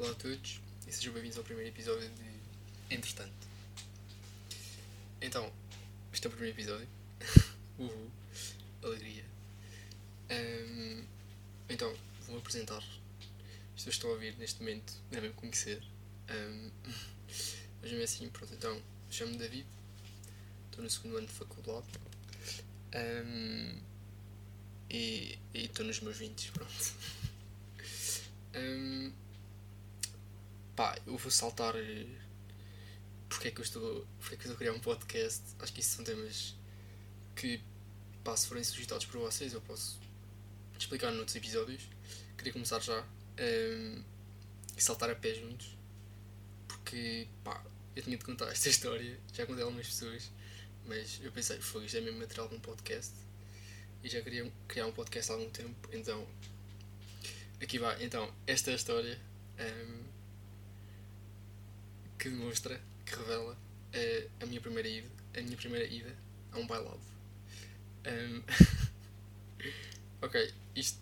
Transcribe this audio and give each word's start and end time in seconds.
Olá 0.00 0.12
a 0.12 0.14
todos 0.14 0.62
e 0.88 0.92
sejam 0.94 1.12
bem-vindos 1.12 1.36
ao 1.36 1.44
primeiro 1.44 1.68
episódio 1.68 2.08
de 2.08 2.94
Entretanto. 2.94 3.46
Então, 5.20 5.52
este 6.10 6.26
é 6.26 6.28
o 6.28 6.32
primeiro 6.32 6.56
episódio. 6.56 6.88
Uhul, 7.78 8.10
alegria. 8.82 9.26
Ahm, 10.30 11.04
então, 11.68 11.94
vou 12.26 12.38
apresentar. 12.38 12.82
Isto 13.76 13.88
eu 13.88 13.90
estou 13.90 14.10
a 14.10 14.14
ouvir 14.14 14.34
neste 14.38 14.60
momento, 14.60 14.94
devem 15.10 15.28
me 15.28 15.36
conhecer. 15.36 15.82
Ahm, 16.30 16.70
mas 17.82 17.90
mesmo 17.90 18.02
assim, 18.02 18.30
pronto, 18.30 18.54
então, 18.54 18.82
chamo-me 19.10 19.36
David, 19.36 19.66
estou 20.70 20.82
no 20.82 20.88
segundo 20.88 21.18
ano 21.18 21.26
de 21.26 21.34
faculdade. 21.34 21.88
Ahm, 22.94 23.78
e 24.88 25.38
estou 25.52 25.84
nos 25.84 26.00
meus 26.00 26.16
20, 26.16 26.52
pronto. 26.52 26.94
Ahm, 28.56 29.12
pá, 30.80 30.98
eu 31.06 31.14
vou 31.18 31.30
saltar 31.30 31.76
eh, 31.76 32.06
porque 33.28 33.48
é 33.48 33.50
que 33.50 33.60
eu 33.60 33.62
estou, 33.62 34.06
porque 34.18 34.34
é 34.34 34.38
que 34.38 34.46
eu 34.46 34.52
estou 34.52 34.54
a 34.54 34.56
criar 34.56 34.72
um 34.72 34.80
podcast. 34.80 35.42
Acho 35.58 35.74
que 35.74 35.80
isso 35.80 35.96
são 35.96 36.02
temas 36.02 36.54
que, 37.36 37.60
pá, 38.24 38.34
se 38.34 38.46
forem 38.48 38.64
suscitados 38.64 39.04
por 39.04 39.20
vocês, 39.20 39.52
eu 39.52 39.60
posso 39.60 40.00
explicar 40.78 41.10
noutros 41.10 41.36
episódios. 41.36 41.82
Queria 42.34 42.54
começar 42.54 42.80
já 42.80 42.98
ahm, 42.98 44.02
e 44.74 44.82
saltar 44.82 45.10
a 45.10 45.14
pé 45.14 45.34
juntos, 45.34 45.76
porque, 46.66 47.28
pá, 47.44 47.62
eu 47.94 48.02
tinha 48.02 48.16
de 48.16 48.24
contar 48.24 48.48
esta 48.50 48.70
história, 48.70 49.20
já 49.34 49.44
contei 49.44 49.62
a 49.62 49.66
algumas 49.66 49.86
pessoas, 49.86 50.30
mas 50.86 51.20
eu 51.22 51.30
pensei, 51.30 51.60
foi 51.60 51.84
isto 51.84 51.98
é 51.98 52.00
mesmo 52.00 52.20
material 52.20 52.48
de 52.48 52.54
um 52.54 52.60
podcast 52.60 53.12
e 54.02 54.08
já 54.08 54.22
queria 54.22 54.50
criar 54.66 54.86
um 54.86 54.92
podcast 54.92 55.30
há 55.30 55.34
algum 55.34 55.50
tempo, 55.50 55.90
então 55.92 56.26
aqui 57.60 57.78
vai. 57.78 58.02
Então, 58.02 58.32
esta 58.46 58.70
é 58.70 58.72
a 58.72 58.76
história 58.76 59.20
ahm, 59.58 60.10
que 62.20 62.28
demonstra, 62.28 62.78
que 63.06 63.16
revela 63.16 63.56
eh, 63.94 64.28
a 64.42 64.46
minha 64.46 64.60
primeira 64.60 64.86
ida, 64.86 65.08
a 65.34 65.40
minha 65.40 65.56
primeira 65.56 65.86
ida 65.86 66.14
a 66.52 66.58
um 66.58 66.66
bailado. 66.66 67.00
Ahm, 68.04 68.42
ok, 70.20 70.52
isto 70.76 71.00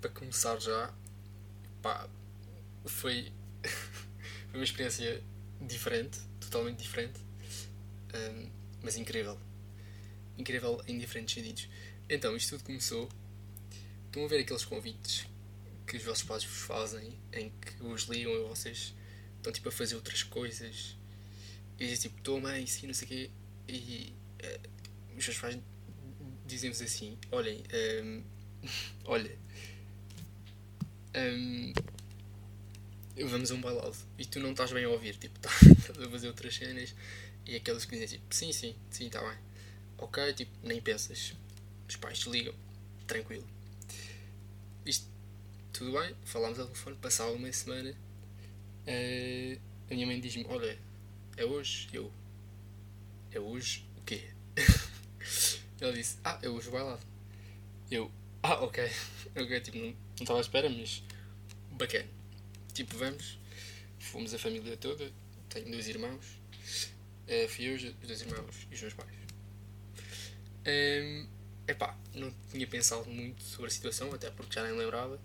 para 0.00 0.08
começar 0.10 0.58
já, 0.58 0.90
pá, 1.82 2.08
foi, 2.86 3.30
foi 4.50 4.58
uma 4.58 4.64
experiência 4.64 5.22
diferente, 5.60 6.18
totalmente 6.40 6.78
diferente, 6.78 7.20
ahm, 8.14 8.48
mas 8.82 8.96
incrível. 8.96 9.38
Incrível 10.38 10.82
em 10.86 10.98
diferentes 10.98 11.34
sentidos. 11.34 11.68
Então, 12.08 12.34
isto 12.34 12.56
tudo 12.56 12.64
começou. 12.64 13.08
Estão 14.06 14.24
a 14.24 14.28
ver 14.28 14.40
aqueles 14.40 14.64
convites 14.64 15.26
que 15.86 15.98
os 15.98 16.04
vossos 16.04 16.24
pais 16.24 16.42
vos 16.42 16.62
fazem 16.62 17.18
em 17.34 17.50
que 17.50 17.82
os 17.82 18.04
ligam 18.04 18.32
e 18.32 18.48
vocês 18.48 18.94
estão 19.46 19.52
tipo 19.52 19.68
a 19.68 19.72
fazer 19.72 19.94
outras 19.94 20.22
coisas 20.24 20.96
e 21.78 21.84
dizem 21.84 22.08
tipo, 22.08 22.18
estou 22.18 22.40
mãe, 22.40 22.66
sim, 22.66 22.86
não 22.86 22.94
sei 22.94 23.06
o 23.06 23.08
quê. 23.08 23.30
E 23.68 24.12
eh, 24.40 24.60
os 25.16 25.24
seus 25.24 25.38
pais 25.38 25.58
dizem-vos 26.44 26.82
assim: 26.82 27.16
olhem, 27.30 27.62
ehm, 27.70 28.22
olha, 29.04 29.38
ehm, 31.14 31.72
vamos 33.28 33.50
a 33.50 33.54
um 33.54 33.60
bailado 33.60 33.96
e 34.18 34.26
tu 34.26 34.40
não 34.40 34.50
estás 34.50 34.72
bem 34.72 34.84
a 34.84 34.88
ouvir, 34.88 35.16
tipo, 35.16 35.38
estás 35.46 36.02
a 36.02 36.10
fazer 36.10 36.28
outras 36.28 36.54
cenas 36.54 36.94
e 37.46 37.56
aqueles 37.56 37.84
que 37.84 37.92
dizem 37.92 38.18
tipo, 38.18 38.34
sim, 38.34 38.52
sim, 38.52 38.74
sim, 38.90 39.06
está 39.06 39.20
bem, 39.20 39.38
ok, 39.98 40.32
tipo, 40.32 40.52
nem 40.62 40.80
pensas, 40.80 41.34
os 41.88 41.96
pais 41.96 42.18
desligam, 42.18 42.54
tranquilo. 43.06 43.46
Isto, 44.84 45.06
tudo 45.72 45.92
bem, 45.92 46.14
falámos 46.24 46.58
ao 46.58 46.66
telefone, 46.66 46.96
passava 46.96 47.32
uma 47.32 47.52
semana, 47.52 47.94
eh, 48.86 49.58
a 49.90 49.94
minha 49.94 50.06
mãe 50.06 50.20
diz-me, 50.20 50.46
olha, 50.48 50.78
é 51.36 51.44
hoje? 51.44 51.88
Eu, 51.92 52.12
é 53.32 53.40
hoje 53.40 53.84
o 53.96 54.02
quê? 54.02 54.22
Ela 55.80 55.92
disse, 55.92 56.18
ah, 56.24 56.38
é 56.42 56.48
hoje 56.48 56.68
o 56.68 56.72
bailado. 56.72 57.04
Eu, 57.90 58.10
ah, 58.42 58.62
ok, 58.64 58.84
ok, 59.36 59.60
tipo, 59.60 59.78
não 59.78 59.94
estava 60.20 60.38
à 60.38 60.42
espera, 60.42 60.68
mas 60.70 61.02
bacana. 61.72 62.08
Tipo, 62.72 62.96
vamos, 62.96 63.38
fomos 63.98 64.32
a 64.34 64.38
família 64.38 64.76
toda, 64.76 65.10
tenho 65.48 65.70
dois 65.70 65.88
irmãos, 65.88 66.38
eh, 67.26 67.48
fui 67.48 67.66
eu, 67.66 67.74
os 67.74 67.82
dois 67.82 68.20
irmãos 68.20 68.66
e 68.70 68.74
os 68.74 68.80
meus 68.80 68.94
pais. 68.94 69.16
Ehm, 70.64 71.26
epá, 71.66 71.96
não 72.14 72.32
tinha 72.50 72.66
pensado 72.66 73.06
muito 73.06 73.42
sobre 73.42 73.68
a 73.68 73.70
situação, 73.70 74.12
até 74.12 74.30
porque 74.30 74.54
já 74.54 74.62
nem 74.64 74.76
lembrava. 74.76 75.20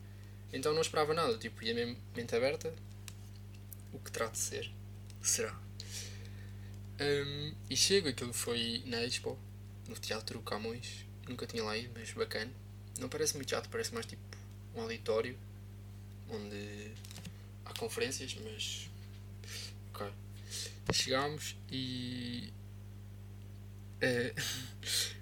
Então 0.53 0.73
não 0.73 0.81
esperava 0.81 1.13
nada, 1.13 1.37
tipo, 1.37 1.63
ia 1.63 1.73
mesmo 1.73 1.97
mente 2.15 2.35
aberta. 2.35 2.73
O 3.93 3.99
que 3.99 4.11
terá 4.11 4.27
de 4.27 4.37
ser? 4.37 4.71
Será? 5.21 5.57
Ehm, 6.99 7.53
e 7.69 7.75
chego, 7.75 8.07
aquilo 8.09 8.33
foi 8.33 8.83
na 8.85 9.01
Expo, 9.03 9.37
no 9.87 9.95
Teatro 9.95 10.41
Camões. 10.41 11.05
Nunca 11.27 11.45
tinha 11.47 11.63
lá 11.63 11.77
ido, 11.77 11.91
mas 11.97 12.11
bacana. 12.11 12.51
Não 12.99 13.09
parece 13.09 13.35
muito 13.35 13.49
chato, 13.49 13.69
parece 13.69 13.93
mais 13.93 14.05
tipo 14.05 14.21
um 14.75 14.81
auditório 14.81 15.37
onde 16.29 16.91
há 17.65 17.73
conferências, 17.73 18.35
mas. 18.43 18.89
Ok. 19.93 20.07
Chegámos 20.93 21.55
e. 21.71 22.51
eh, 24.01 24.33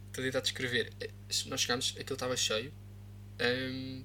Estou 0.10 0.24
a 0.24 0.26
tentar 0.26 0.42
descrever. 0.42 0.92
Eh, 1.00 1.10
Nós 1.46 1.62
chegámos, 1.62 1.92
aquilo 1.98 2.14
estava 2.14 2.36
cheio 2.36 2.74
ehm, 3.40 4.04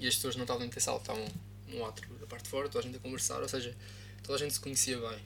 e 0.00 0.06
as 0.06 0.14
pessoas 0.14 0.36
não 0.36 0.44
estavam 0.44 0.62
dentro 0.62 0.76
da 0.76 0.80
sala, 0.80 0.98
estavam 0.98 1.26
no 1.70 1.84
átrio 1.84 2.12
da 2.18 2.26
parte 2.26 2.44
de 2.44 2.50
fora, 2.50 2.68
toda 2.68 2.80
a 2.80 2.82
gente 2.82 2.96
a 2.96 3.00
conversar, 3.00 3.40
ou 3.40 3.48
seja, 3.48 3.74
toda 4.22 4.36
a 4.36 4.38
gente 4.38 4.54
se 4.54 4.60
conhecia 4.60 4.98
bem. 4.98 5.18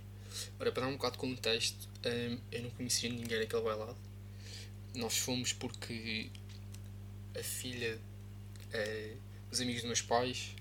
Ora, 0.59 0.73
para 0.73 0.83
dar 0.83 0.89
um 0.89 0.93
bocado 0.93 1.13
de 1.13 1.19
contexto, 1.19 1.89
ehm, 2.03 2.39
eu 2.51 2.63
não 2.63 2.71
conhecia 2.71 3.09
ninguém 3.09 3.41
naquele 3.41 3.63
bailado. 3.63 3.97
Nós 4.95 5.19
fomos 5.19 5.53
porque 5.53 6.31
a 7.39 7.43
filha 7.43 7.99
eh, 8.73 9.15
dos 9.51 9.61
amigos 9.61 9.83
dos 9.83 9.89
meus 9.89 10.03
pais, 10.03 10.55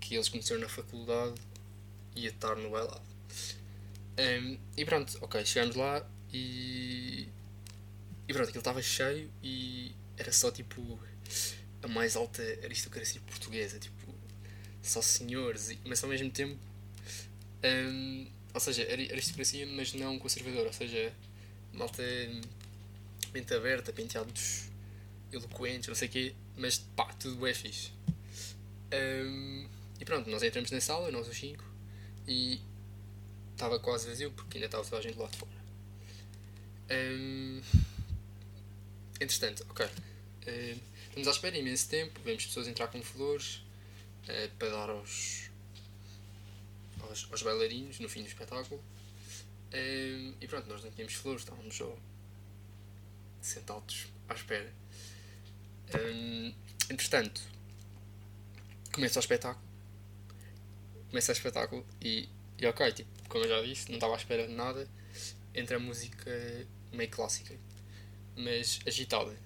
que 0.00 0.14
eles 0.14 0.28
conheceram 0.28 0.60
na 0.60 0.68
faculdade, 0.68 1.40
ia 2.16 2.30
estar 2.30 2.56
no 2.56 2.70
bailado. 2.70 3.02
Ehm, 4.16 4.58
e 4.76 4.84
pronto, 4.84 5.16
ok, 5.20 5.44
chegámos 5.44 5.76
lá 5.76 6.04
e. 6.32 7.28
E 8.28 8.32
pronto, 8.32 8.48
aquilo 8.48 8.60
estava 8.60 8.82
cheio 8.82 9.30
e 9.42 9.92
era 10.16 10.32
só 10.32 10.50
tipo 10.50 11.00
a 11.82 11.88
mais 11.88 12.14
alta 12.16 12.42
aristocracia 12.62 13.20
portuguesa, 13.22 13.78
tipo, 13.78 13.99
só 14.82 15.02
senhores, 15.02 15.76
mas 15.84 16.02
ao 16.02 16.10
mesmo 16.10 16.30
tempo. 16.30 16.58
ehm, 17.62 18.26
ou 18.54 18.60
seja, 18.60 18.82
ari- 18.92 19.10
aristocracia, 19.12 19.66
mas 19.66 19.92
não 19.94 20.18
conservadora, 20.18 20.68
ou 20.68 20.72
seja, 20.72 21.12
malta 21.72 22.02
hum, 22.02 22.40
mente 23.32 23.54
aberta, 23.54 23.92
penteados 23.92 24.64
eloquentes, 25.32 25.88
não 25.88 25.94
sei 25.94 26.08
o 26.08 26.10
quê, 26.10 26.34
mas 26.56 26.78
pá, 26.96 27.06
tudo 27.14 27.46
é 27.46 27.54
fixe. 27.54 27.92
Ehm, 28.90 29.66
e 30.00 30.04
pronto, 30.04 30.28
nós 30.30 30.42
entramos 30.42 30.70
na 30.70 30.80
sala, 30.80 31.10
nós 31.10 31.28
os 31.28 31.36
cinco, 31.36 31.64
e 32.26 32.60
estava 33.52 33.78
quase 33.78 34.08
vazio 34.08 34.30
porque 34.32 34.58
ainda 34.58 34.66
estava 34.66 34.84
toda 34.84 34.98
a 34.98 35.02
gente 35.02 35.18
lá 35.18 35.28
de 35.28 35.36
fora. 35.36 35.52
Ehm, 36.88 37.60
entretanto, 39.20 39.64
ok. 39.70 39.86
Ehm, 40.46 40.78
estamos 41.08 41.28
à 41.28 41.30
espera 41.32 41.56
imenso 41.58 41.88
tempo, 41.88 42.20
vemos 42.24 42.46
pessoas 42.46 42.66
entrar 42.68 42.88
com 42.88 43.02
flores 43.02 43.62
eh, 44.28 44.50
para 44.58 44.70
dar 44.70 44.90
aos, 44.90 45.50
aos, 47.02 47.28
aos 47.30 47.42
bailarinos 47.42 47.98
no 48.00 48.08
fim 48.08 48.22
do 48.22 48.28
espetáculo. 48.28 48.82
Ehm, 49.72 50.34
e 50.40 50.48
pronto, 50.48 50.68
nós 50.68 50.82
não 50.82 50.90
tínhamos 50.90 51.14
flores, 51.14 51.42
estávamos 51.42 51.76
só 51.76 51.96
sentados 53.40 54.06
à 54.28 54.34
espera. 54.34 54.72
Ehm, 55.94 56.54
entretanto, 56.90 57.40
começa 58.92 59.18
o 59.18 59.20
espetáculo. 59.20 59.68
Começa 61.08 61.32
o 61.32 61.34
espetáculo 61.34 61.86
e, 62.00 62.28
e 62.58 62.66
ok, 62.66 62.92
tipo, 62.92 63.10
como 63.28 63.44
eu 63.44 63.48
já 63.48 63.62
disse, 63.62 63.88
não 63.88 63.96
estava 63.96 64.14
à 64.14 64.16
espera 64.16 64.46
de 64.46 64.54
nada. 64.54 64.88
Entra 65.54 65.76
a 65.76 65.80
música 65.80 66.30
meio 66.92 67.10
clássica, 67.10 67.56
mas 68.36 68.80
agitada. 68.86 69.36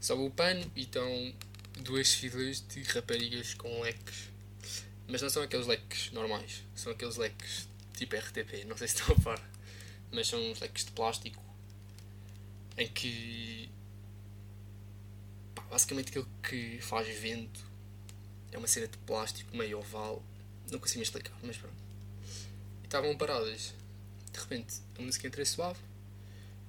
Sobe 0.00 0.22
o 0.22 0.30
pano 0.30 0.70
e 0.76 0.82
estão 0.82 1.34
duas 1.80 2.12
filas 2.12 2.60
de 2.60 2.82
raparigas 2.82 3.54
com 3.54 3.80
leques. 3.80 4.30
Mas 5.08 5.20
não 5.20 5.28
são 5.28 5.42
aqueles 5.42 5.66
leques 5.66 6.10
normais, 6.12 6.62
são 6.74 6.92
aqueles 6.92 7.16
leques 7.16 7.68
tipo 7.96 8.16
RTP, 8.16 8.64
não 8.66 8.76
sei 8.76 8.88
se 8.88 8.96
estão 8.96 9.14
a 9.16 9.20
par. 9.20 9.50
Mas 10.10 10.28
são 10.28 10.40
uns 10.50 10.60
leques 10.60 10.84
de 10.84 10.92
plástico 10.92 11.42
em 12.76 12.88
que 12.88 13.68
pá, 15.54 15.62
basicamente 15.62 16.08
aquilo 16.08 16.28
que 16.42 16.80
faz 16.80 17.06
vento 17.18 17.60
é 18.52 18.58
uma 18.58 18.66
cena 18.66 18.88
de 18.88 18.96
plástico 18.98 19.56
meio 19.56 19.78
oval. 19.78 20.22
Não 20.70 20.78
consigo 20.78 21.00
me 21.00 21.04
explicar, 21.04 21.36
mas 21.42 21.56
pronto. 21.56 21.76
E 22.82 22.84
estavam 22.84 23.16
paradas. 23.16 23.74
De 24.32 24.40
repente 24.40 24.80
a 24.98 25.02
música 25.02 25.26
entra 25.26 25.44
suave, 25.44 25.80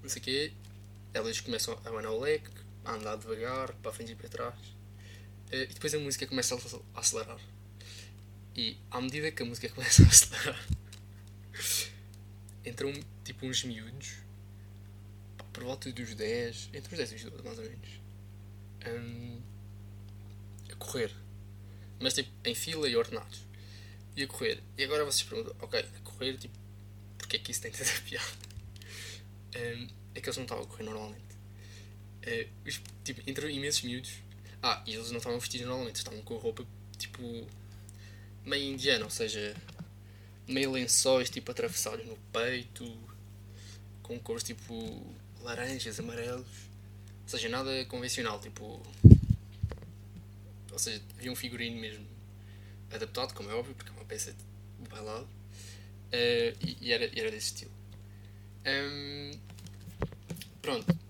não 0.01 0.09
sei 0.09 0.21
o 0.21 0.25
quê. 0.25 0.53
Elas 1.13 1.39
começam 1.39 1.79
a 1.85 1.89
abanar 1.89 2.11
o 2.11 2.19
leque, 2.19 2.49
a 2.83 2.93
andar 2.93 3.15
devagar, 3.15 3.73
para 3.75 3.93
frente 3.93 4.11
e 4.11 4.15
para 4.15 4.29
trás. 4.29 4.74
Eh, 5.55 5.63
E 5.69 5.73
depois 5.73 5.93
a 5.93 5.99
música 5.99 6.27
começa 6.27 6.53
a 6.55 6.99
acelerar. 6.99 7.39
E 8.55 8.77
à 8.89 8.99
medida 9.01 9.31
que 9.31 9.43
a 9.43 9.45
música 9.45 9.69
começa 9.73 10.03
a 10.03 10.07
acelerar, 10.07 10.67
entram 12.65 12.91
tipo 13.23 13.45
uns 13.45 13.63
miúdos, 13.63 14.17
por 15.53 15.63
volta 15.63 15.91
dos 15.91 16.13
10, 16.15 16.69
entre 16.73 16.91
os 16.93 16.97
10 16.97 17.11
e 17.11 17.15
os 17.15 17.23
12 17.23 17.43
mais 17.43 17.57
ou 17.59 17.63
menos, 17.63 17.89
hum, 18.87 19.41
a 20.71 20.75
correr. 20.75 21.11
Mas 22.01 22.13
tipo 22.15 22.29
em 22.45 22.55
fila 22.55 22.89
e 22.89 22.95
ordenados. 22.95 23.41
E 24.15 24.23
a 24.23 24.27
correr. 24.27 24.61
E 24.77 24.83
agora 24.83 25.05
vocês 25.05 25.23
perguntam, 25.27 25.55
ok, 25.61 25.79
a 25.81 25.99
correr, 26.01 26.37
tipo, 26.37 26.57
porque 27.17 27.37
é 27.37 27.39
que 27.39 27.51
isso 27.51 27.61
tem 27.61 27.71
tanta 27.71 27.91
piada? 28.07 28.25
Um, 29.55 29.87
é 30.13 30.21
que 30.21 30.27
eles 30.27 30.37
não 30.37 30.43
estavam 30.43 30.63
a 30.65 30.67
correr 30.67 30.83
normalmente. 30.83 31.35
Uh, 32.23 32.49
tipo, 33.03 33.29
entram 33.29 33.49
imensos 33.49 33.81
miúdos. 33.83 34.11
Ah, 34.67 34.81
e 34.83 34.95
eles 34.95 35.11
não 35.11 35.19
estavam 35.19 35.39
vestidos 35.39 35.67
normalmente, 35.67 35.97
estavam 35.97 36.23
com 36.23 36.37
roupa 36.37 36.65
tipo 36.97 37.21
meio 38.43 38.73
indiana, 38.73 39.05
ou 39.05 39.11
seja, 39.11 39.55
meio 40.47 40.71
lençóis 40.71 41.29
tipo 41.29 41.51
atravessados 41.51 42.03
no 42.07 42.17
peito, 42.33 42.83
com 44.01 44.17
cores 44.19 44.43
tipo 44.43 44.73
laranjas, 45.43 45.99
amarelos, 45.99 46.47
ou 46.47 47.29
seja, 47.29 47.47
nada 47.47 47.85
convencional, 47.85 48.39
tipo. 48.39 48.81
Ou 50.71 50.79
seja, 50.79 50.99
havia 51.15 51.31
um 51.31 51.35
figurino 51.35 51.79
mesmo 51.79 52.03
adaptado, 52.91 53.35
como 53.35 53.51
é 53.51 53.53
óbvio, 53.53 53.75
porque 53.75 53.91
é 53.91 53.93
uma 53.93 54.05
peça 54.05 54.33
de 54.33 54.89
bailado, 54.89 55.25
uh, 55.25 56.57
e, 56.59 56.77
e, 56.81 56.91
era, 56.91 57.05
era 57.05 57.29
desse 57.29 57.53
estilo. 57.53 57.71
Um, 58.65 59.31
pronto, 60.59 61.04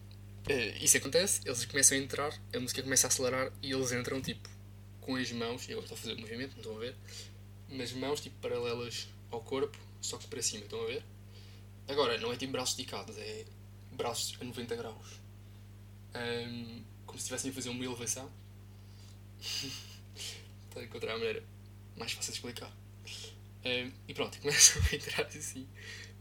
isso 0.81 0.97
acontece, 0.97 1.41
eles 1.45 1.65
começam 1.65 1.97
a 1.97 2.01
entrar, 2.01 2.33
a 2.53 2.59
música 2.59 2.83
começa 2.83 3.07
a 3.07 3.09
acelerar 3.09 3.51
e 3.61 3.71
eles 3.71 3.91
entram 3.91 4.21
tipo 4.21 4.47
com 5.01 5.15
as 5.15 5.31
mãos, 5.31 5.67
eu 5.69 5.79
estou 5.79 5.95
a 5.95 5.99
fazer 5.99 6.13
o 6.13 6.19
movimento, 6.19 6.51
não 6.51 6.57
estão 6.57 6.75
a 6.75 6.79
ver, 6.79 6.95
mas 7.69 7.91
mãos 7.93 8.21
tipo 8.21 8.35
paralelas 8.39 9.07
ao 9.31 9.41
corpo, 9.41 9.77
só 10.01 10.17
que 10.17 10.27
para 10.27 10.41
cima, 10.41 10.63
estão 10.63 10.81
a 10.81 10.87
ver? 10.87 11.03
Agora, 11.87 12.17
não 12.17 12.33
é 12.33 12.37
tipo 12.37 12.51
braços 12.51 12.77
esticados, 12.77 13.17
é 13.17 13.45
braços 13.91 14.37
a 14.39 14.43
90 14.43 14.75
graus. 14.75 15.21
Um, 16.15 16.83
como 17.05 17.19
se 17.19 17.23
estivessem 17.23 17.51
a 17.51 17.53
fazer 17.53 17.69
uma 17.69 17.83
elevação. 17.83 18.31
Está 20.69 20.79
a 20.79 20.83
encontrar 20.83 21.13
a 21.13 21.17
maneira 21.17 21.43
mais 21.95 22.11
fácil 22.11 22.31
de 22.31 22.37
explicar. 22.39 22.71
Um, 23.63 23.91
e 24.07 24.13
pronto, 24.13 24.37
começam 24.41 24.81
a 24.81 24.95
entrar 24.95 25.25
assim. 25.27 25.67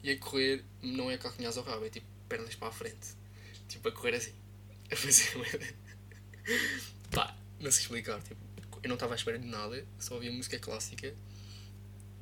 E 0.03 0.11
a 0.11 0.19
correr 0.19 0.65
não 0.83 1.11
é 1.11 1.17
calcanhares 1.17 1.57
ao 1.57 1.65
rabo, 1.65 1.87
é 1.87 1.91
tipo 1.91 2.07
pernas 2.29 2.55
para 2.55 2.69
a 2.69 2.73
frente. 2.73 3.24
Tipo 3.75 3.89
a 3.89 3.93
correr 3.93 4.15
assim. 4.15 4.33
A 4.89 4.95
fazer. 4.95 5.75
Pá, 7.11 7.37
não 7.59 7.73
sei 7.73 7.83
explicar. 7.83 8.23
Tipo, 8.23 8.41
eu 8.85 8.89
não 8.89 8.95
estava 8.95 9.15
à 9.15 9.17
espera 9.17 9.37
de 9.37 9.49
nada, 9.49 9.85
só 9.99 10.15
ouvia 10.15 10.31
música 10.31 10.61
clássica. 10.61 11.13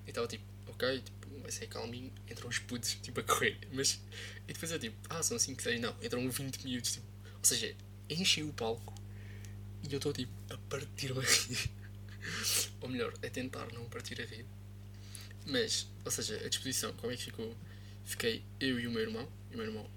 E 0.07 0.09
estava 0.09 0.27
tipo, 0.27 0.45
ok, 0.67 1.03
tipo, 1.03 1.41
vai 1.41 1.53
ser 1.53 1.67
calminho. 1.67 2.11
Entram 2.31 2.49
uns 2.49 2.59
putos 2.59 2.95
tipo 3.03 3.21
a 3.21 3.23
correr. 3.23 3.59
Mas. 3.71 4.01
E 4.49 4.55
depois 4.55 4.73
eu 4.73 4.79
tipo, 4.79 4.97
ah, 5.11 5.23
são 5.23 5.39
5, 5.39 5.61
6, 5.61 5.79
não. 5.79 5.95
Entram 6.03 6.27
20 6.27 6.65
minutos. 6.65 6.93
Tipo, 6.93 7.07
ou 7.37 7.45
seja, 7.45 7.77
enchem 8.09 8.45
o 8.45 8.53
palco. 8.55 8.95
E 9.87 9.93
eu 9.93 9.99
estou 9.99 10.15
tipo 10.15 10.33
a 10.49 10.57
partir-me 10.57 11.21
a 11.21 11.23
rir. 11.23 11.71
Ou 12.81 12.89
melhor, 12.89 13.13
a 13.23 13.29
tentar 13.29 13.71
não 13.75 13.85
partir 13.91 14.19
a 14.23 14.25
rir. 14.25 14.47
Mas, 15.45 15.89
ou 16.05 16.11
seja, 16.11 16.41
a 16.43 16.49
disposição, 16.49 16.95
como 16.95 17.13
é 17.13 17.17
que 17.17 17.25
ficou? 17.25 17.55
Fiquei 18.05 18.43
eu 18.59 18.81
e 18.81 18.87
o 18.87 18.91
meu 18.91 19.03
irmão. 19.03 19.29
E 19.51 19.55
o 19.55 19.59
meu 19.59 19.67
irmão 19.67 19.91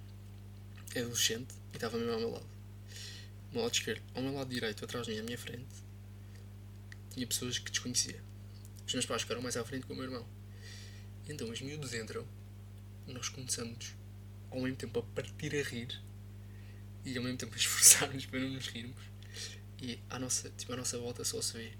é 0.97 1.01
adolescente 1.01 1.53
e 1.71 1.75
estava 1.75 1.97
mesmo 1.97 2.13
ao 2.13 2.19
meu 2.19 2.31
lado. 2.31 2.47
No 3.51 3.61
lado 3.61 3.73
esquerdo, 3.73 4.03
ao 4.13 4.21
meu 4.21 4.33
lado 4.33 4.49
direito, 4.49 4.83
atrás 4.83 5.05
de 5.05 5.13
mim, 5.13 5.19
à 5.19 5.23
minha 5.23 5.37
frente, 5.37 5.83
tinha 7.11 7.25
pessoas 7.27 7.57
que 7.57 7.71
desconhecia. 7.71 8.21
Os 8.85 8.93
meus 8.93 9.05
pais 9.05 9.21
ficaram 9.21 9.41
mais 9.41 9.57
à 9.57 9.63
frente 9.63 9.85
com 9.85 9.93
o 9.93 9.95
meu 9.95 10.05
irmão. 10.05 10.27
Então 11.27 11.49
os 11.49 11.61
miúdos 11.61 11.93
entram, 11.93 12.27
nós 13.07 13.29
começamos 13.29 13.95
ao 14.51 14.61
mesmo 14.61 14.77
tempo 14.77 14.99
a 14.99 15.03
partir 15.03 15.55
a 15.55 15.63
rir 15.63 16.01
e 17.03 17.17
ao 17.17 17.23
mesmo 17.23 17.37
tempo 17.37 17.53
a 17.53 17.57
esforçar-nos 17.57 18.25
para 18.25 18.39
não 18.39 18.49
nos 18.49 18.67
rirmos. 18.67 19.03
E 19.81 19.99
à 20.09 20.19
nossa, 20.19 20.49
tipo, 20.51 20.73
à 20.73 20.75
nossa 20.75 20.97
volta 20.97 21.23
só 21.23 21.41
se 21.41 21.53
vê 21.53 21.71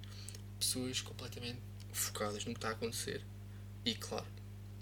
pessoas 0.60 1.02
completamente 1.02 1.60
focadas 1.94 2.46
no 2.46 2.54
que 2.54 2.58
está 2.58 2.70
a 2.70 2.72
acontecer. 2.72 3.22
E 3.84 3.96
claro, 3.96 4.28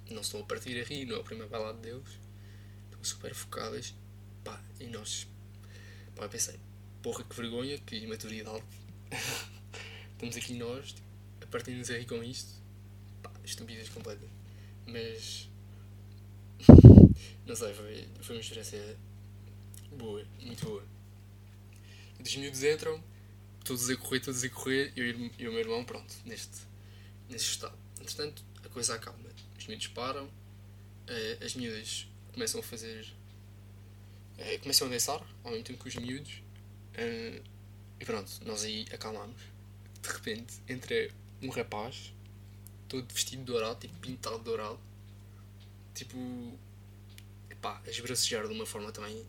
não 0.10 0.22
estão 0.22 0.42
a 0.42 0.44
partir 0.44 0.80
a 0.80 0.84
rir, 0.84 1.06
não 1.06 1.18
é 1.18 1.20
o 1.20 1.24
primeiro 1.24 1.50
bailado 1.50 1.80
deles. 1.80 2.08
Estão 2.86 3.04
super 3.04 3.34
focadas. 3.34 3.94
Pá, 4.44 4.62
e 4.80 4.88
nós. 4.88 5.28
Pá, 6.16 6.28
pensei, 6.28 6.60
porra 7.02 7.24
que 7.24 7.36
vergonha, 7.36 7.78
que 7.80 7.96
imaturidade. 7.98 8.64
Estamos 10.14 10.38
aqui 10.38 10.54
nós, 10.54 10.94
tipo, 10.94 11.08
a 11.42 11.48
partir-nos 11.48 11.90
a 11.90 11.98
rir 11.98 12.06
com 12.06 12.24
isto. 12.24 12.52
Pá, 13.22 13.32
estupidez 13.44 13.90
completa. 13.90 14.28
Mas. 14.88 15.50
não 17.46 17.56
sei, 17.56 17.74
foi, 17.74 18.08
foi 18.22 18.36
uma 18.36 18.42
experiência 18.42 18.98
boa, 19.92 20.26
muito 20.42 20.66
boa. 20.66 20.84
Os 22.20 22.36
miúdos 22.38 22.64
entram, 22.64 23.04
todos 23.64 23.90
a 23.90 23.96
correr, 23.98 24.20
todos 24.22 24.44
a 24.44 24.50
correr, 24.50 24.94
eu 24.96 25.06
e 25.38 25.48
o 25.48 25.52
meu 25.52 25.60
irmão, 25.60 25.84
pronto, 25.84 26.14
neste, 26.26 26.62
neste 27.30 27.52
estado. 27.52 27.78
Entretanto, 28.00 28.44
a 28.64 28.70
coisa 28.70 28.96
acalma. 28.96 29.30
Os 29.58 29.68
miúdos 29.68 29.88
param, 29.88 30.26
uh, 30.26 31.46
as 31.46 31.56
miúdas 31.56 32.08
começam 32.32 32.60
a 32.60 32.64
fazer. 32.64 33.14
Uh, 34.38 34.60
começam 34.62 34.88
a 34.88 34.90
dançar 34.90 35.22
ao 35.44 35.52
mesmo 35.52 35.66
tempo 35.66 35.84
que 35.84 35.90
os 35.90 35.96
miúdos, 35.96 36.42
uh, 36.96 37.44
e 38.00 38.06
pronto, 38.06 38.32
nós 38.46 38.64
aí 38.64 38.86
acalmamos. 38.92 39.42
De 40.02 40.10
repente, 40.10 40.56
entra 40.68 41.10
um 41.42 41.50
rapaz, 41.50 42.14
todo 42.90 43.14
vestido 43.14 43.44
dourado, 43.44 43.80
tipo 43.80 43.98
pintado 44.00 44.40
dourado, 44.40 44.80
tipo. 45.94 46.18
pá, 47.62 47.82
a 47.86 47.90
esbracejar 47.90 48.48
de 48.48 48.54
uma 48.54 48.66
forma 48.66 48.92
também. 48.92 49.26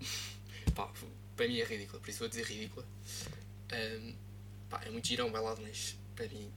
pá, 0.74 0.90
para 1.36 1.48
mim 1.48 1.58
é 1.58 1.64
ridícula, 1.64 2.00
por 2.00 2.08
isso 2.08 2.20
vou 2.20 2.28
dizer 2.28 2.44
ridícula. 2.44 2.86
Um, 3.72 4.14
pá, 4.70 4.82
é 4.84 4.90
muito 4.90 5.06
girão 5.06 5.30
bailado, 5.30 5.60
mas 5.60 5.96
para 6.14 6.28
mim. 6.28 6.50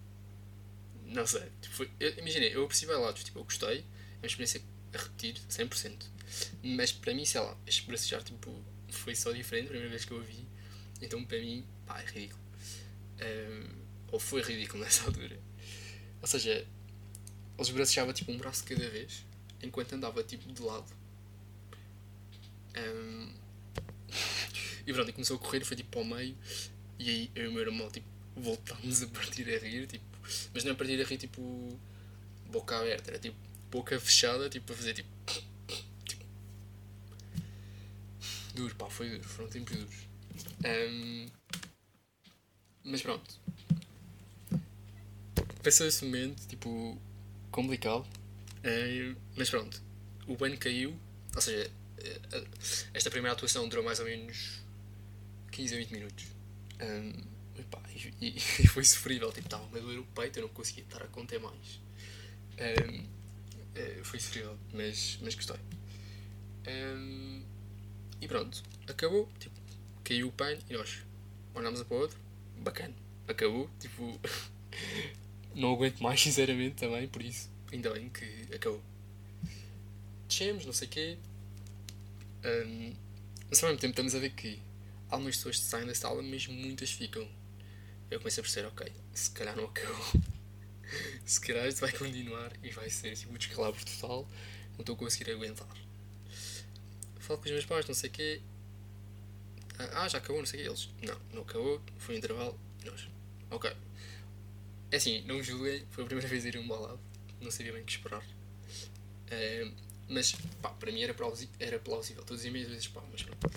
Não 1.06 1.25
sei. 1.25 1.51
Tipo, 1.62 1.86
eu, 2.00 2.18
imaginei, 2.18 2.56
eu 2.56 2.63
aprecio 2.63 2.88
bailados, 2.88 3.24
tipo, 3.24 3.40
eu 3.40 3.44
gostei, 3.44 3.80
é 3.80 4.18
uma 4.18 4.28
experiência 4.28 4.62
a 4.94 4.98
repetir 4.98 5.36
100%. 5.50 6.06
Mas 6.64 6.92
para 6.92 7.14
mim, 7.14 7.26
sei 7.26 7.42
lá, 7.42 7.58
este 7.66 7.86
bracejar 7.86 8.24
tipo, 8.24 8.54
foi 8.90 9.16
só 9.16 9.31
diferente, 9.31 9.66
a 9.66 9.70
primeira 9.70 9.90
vez 9.90 10.06
que 10.06 10.12
eu 10.12 10.18
ouvi. 10.18 10.48
Então 11.02 11.24
para 11.24 11.40
mim, 11.40 11.66
pá, 11.86 12.02
é 12.02 12.06
ridículo. 12.06 12.42
Um, 13.22 13.80
ou 14.12 14.20
foi 14.20 14.42
ridículo 14.42 14.84
nessa 14.84 15.06
altura. 15.06 15.40
Ou 16.22 16.28
seja, 16.28 16.65
eles 17.58 17.70
bracejavam 17.70 18.13
tipo 18.13 18.32
um 18.32 18.38
braço 18.38 18.63
cada 18.63 18.89
vez, 18.89 19.25
enquanto 19.62 19.94
andava 19.94 20.24
tipo 20.24 20.51
de 20.51 20.62
lado. 20.62 20.92
Um, 22.77 23.34
e 24.86 24.94
pronto, 24.94 25.10
e 25.10 25.13
começou 25.13 25.38
a 25.38 25.39
correr, 25.39 25.63
foi 25.63 25.77
tipo 25.77 25.89
para 25.89 26.01
o 26.01 26.06
meio, 26.06 26.38
e 26.98 27.10
aí 27.10 27.32
eu 27.36 27.46
e 27.46 27.48
o 27.48 27.51
meu 27.51 27.62
irmão 27.62 27.89
tipo, 27.89 28.08
voltámos 28.36 29.01
a 29.03 29.08
partir 29.08 29.48
a 29.53 29.60
rir, 29.60 29.88
tipo, 29.88 30.03
mas 30.53 30.63
não 30.63 30.72
a 30.72 30.75
partir 30.75 31.00
a 31.01 31.06
rir 31.06 31.18
tipo 31.18 31.80
boca 32.48 32.77
aberta, 32.77 33.12
era 33.12 33.20
tipo 33.20 33.38
boca 33.70 34.00
fechada, 34.00 34.50
tipo 34.50 34.72
a 34.74 34.75
fazer 34.75 34.94
tipo 34.94 35.10
duro, 38.60 38.75
pá, 38.75 38.89
foi 38.89 39.10
duro, 39.10 39.24
foram 39.24 39.50
tempos 39.50 39.75
duros. 39.75 39.96
Um, 40.66 41.28
mas 42.84 43.01
pronto. 43.01 43.39
Passou 45.63 45.88
esse 45.88 46.04
momento, 46.04 46.46
tipo, 46.48 47.00
complicado. 47.51 48.06
Uh, 48.60 49.16
mas 49.38 49.50
pronto, 49.50 49.82
o 50.28 50.36
banho 50.36 50.58
caiu, 50.58 50.94
ou 51.34 51.42
seja, 51.42 51.70
uh, 51.70 52.48
esta 52.94 53.10
primeira 53.10 53.34
atuação 53.34 53.68
durou 53.70 53.84
mais 53.84 54.00
ou 54.00 54.06
menos 54.06 54.62
15 55.51 55.74
a 55.74 55.78
20 55.78 55.92
minutos. 55.92 56.25
Um, 56.82 57.13
e, 57.58 57.63
pá, 57.63 57.82
e, 58.22 58.28
e, 58.38 58.68
foi 58.68 58.84
sofrível, 58.84 59.32
tipo, 59.32 59.48
estava 59.48 59.66
a 59.78 59.80
doer 59.80 60.00
o 60.00 60.06
peito, 60.06 60.39
eu 60.39 60.44
não 60.44 60.50
conseguia 60.50 60.84
estar 60.84 61.01
a 61.01 61.08
conter 61.08 61.39
mais. 61.39 61.80
Um, 62.60 63.00
uh, 63.00 64.04
foi 64.04 64.20
sofrível, 64.20 64.58
mas, 64.74 65.18
mas 65.22 65.36
gostei. 65.36 65.60
Um, 66.68 67.44
e 68.22 68.28
pronto, 68.28 68.64
acabou, 68.88 69.30
tipo, 69.40 69.56
caiu 70.04 70.28
o 70.28 70.32
pano 70.32 70.60
e 70.70 70.74
nós 70.74 71.04
olhámos 71.54 71.82
um 71.82 71.86
para 71.86 71.98
o 71.98 72.00
outro, 72.02 72.18
bacana, 72.58 72.94
acabou, 73.28 73.70
tipo, 73.80 74.20
não 75.56 75.74
aguento 75.74 76.00
mais, 76.02 76.20
sinceramente, 76.22 76.76
também, 76.76 77.08
por 77.08 77.22
isso, 77.22 77.50
ainda 77.72 77.92
bem 77.94 78.10
que 78.10 78.48
acabou. 78.54 78.82
Descemos, 80.28 80.66
não 80.66 80.74
sei 80.74 80.88
o 80.88 80.92
quê, 80.92 81.18
um, 82.46 82.94
mas 83.50 83.64
ao 83.64 83.70
mesmo 83.70 83.82
tempo 83.82 83.92
estamos 83.92 84.16
a 84.16 84.20
ver 84.20 84.32
que 84.32 84.62
algumas 85.10 85.36
pessoas 85.36 85.60
saem 85.60 85.86
da 85.86 85.96
sala, 85.96 86.22
mas 86.22 86.48
muitas 86.48 86.92
ficam. 86.92 87.28
Eu 88.10 88.20
comecei 88.20 88.42
a 88.42 88.44
perceber, 88.44 88.68
ok, 88.68 88.92
se 89.14 89.32
calhar 89.32 89.56
não 89.56 89.66
acabou. 89.66 90.22
se 91.26 91.42
calhar 91.42 91.68
isto 91.68 91.82
vai 91.82 91.92
continuar 91.92 92.52
e 92.64 92.72
vai 92.72 92.90
ser 92.90 93.16
tipo, 93.16 93.34
o 93.34 93.38
descalabro 93.38 93.84
total, 93.86 94.28
não 94.74 94.80
estou 94.80 94.96
a 94.96 94.98
conseguir 94.98 95.32
aguentar. 95.32 95.68
Falo 97.29 97.38
com 97.38 97.45
os 97.45 97.51
meus 97.51 97.65
pais, 97.65 97.86
não 97.86 97.93
sei 97.93 98.09
o 98.09 98.13
quê. 98.13 98.41
Ah, 99.77 100.07
já 100.07 100.17
acabou, 100.17 100.39
não 100.39 100.48
sei 100.48 100.62
o 100.62 100.63
quê. 100.63 100.69
Eles, 100.69 100.89
não, 101.03 101.21
não 101.31 101.41
acabou, 101.43 101.79
foi 102.00 102.15
um 102.15 102.17
intervalo. 102.17 102.59
Nós, 102.83 103.07
ok. 103.51 103.71
é 104.89 104.95
assim, 104.95 105.21
não 105.27 105.43
julguem, 105.43 105.86
foi 105.91 106.05
a 106.05 106.07
primeira 106.07 106.27
vez 106.27 106.43
a 106.43 106.48
ir 106.48 106.57
um 106.57 106.67
balado, 106.67 107.00
não 107.39 107.51
sabia 107.51 107.71
bem 107.71 107.83
o 107.83 107.86
que 107.86 107.91
esperar. 107.91 108.24
Uh, 108.24 109.71
mas, 110.07 110.31
pá, 110.59 110.69
para 110.69 110.91
mim 110.91 111.03
era, 111.03 111.15
era 111.59 111.77
plausível. 111.77 112.24
Estou 112.24 112.33
a 112.33 112.38
dizer 112.38 112.50
vezes, 112.50 112.88
pá, 112.88 113.03
mas 113.12 113.21
pronto. 113.21 113.48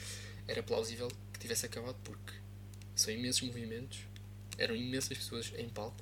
Era 0.46 0.62
plausível 0.62 1.08
que 1.32 1.38
tivesse 1.38 1.64
acabado 1.64 1.96
porque 2.04 2.34
são 2.94 3.10
imensos 3.10 3.40
movimentos, 3.40 4.00
eram 4.58 4.76
imensas 4.76 5.16
pessoas 5.16 5.50
em 5.56 5.70
palco 5.70 5.96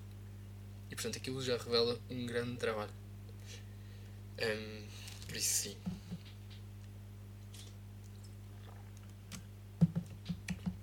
e, 0.91 0.97
portanto, 0.97 1.19
aquilo 1.19 1.41
já 1.41 1.57
revela 1.57 2.01
um 2.11 2.27
grande 2.27 2.57
trabalho. 2.57 2.93
Um, 4.43 4.87
por 5.29 5.37
isso, 5.37 5.69
sim. 5.69 5.77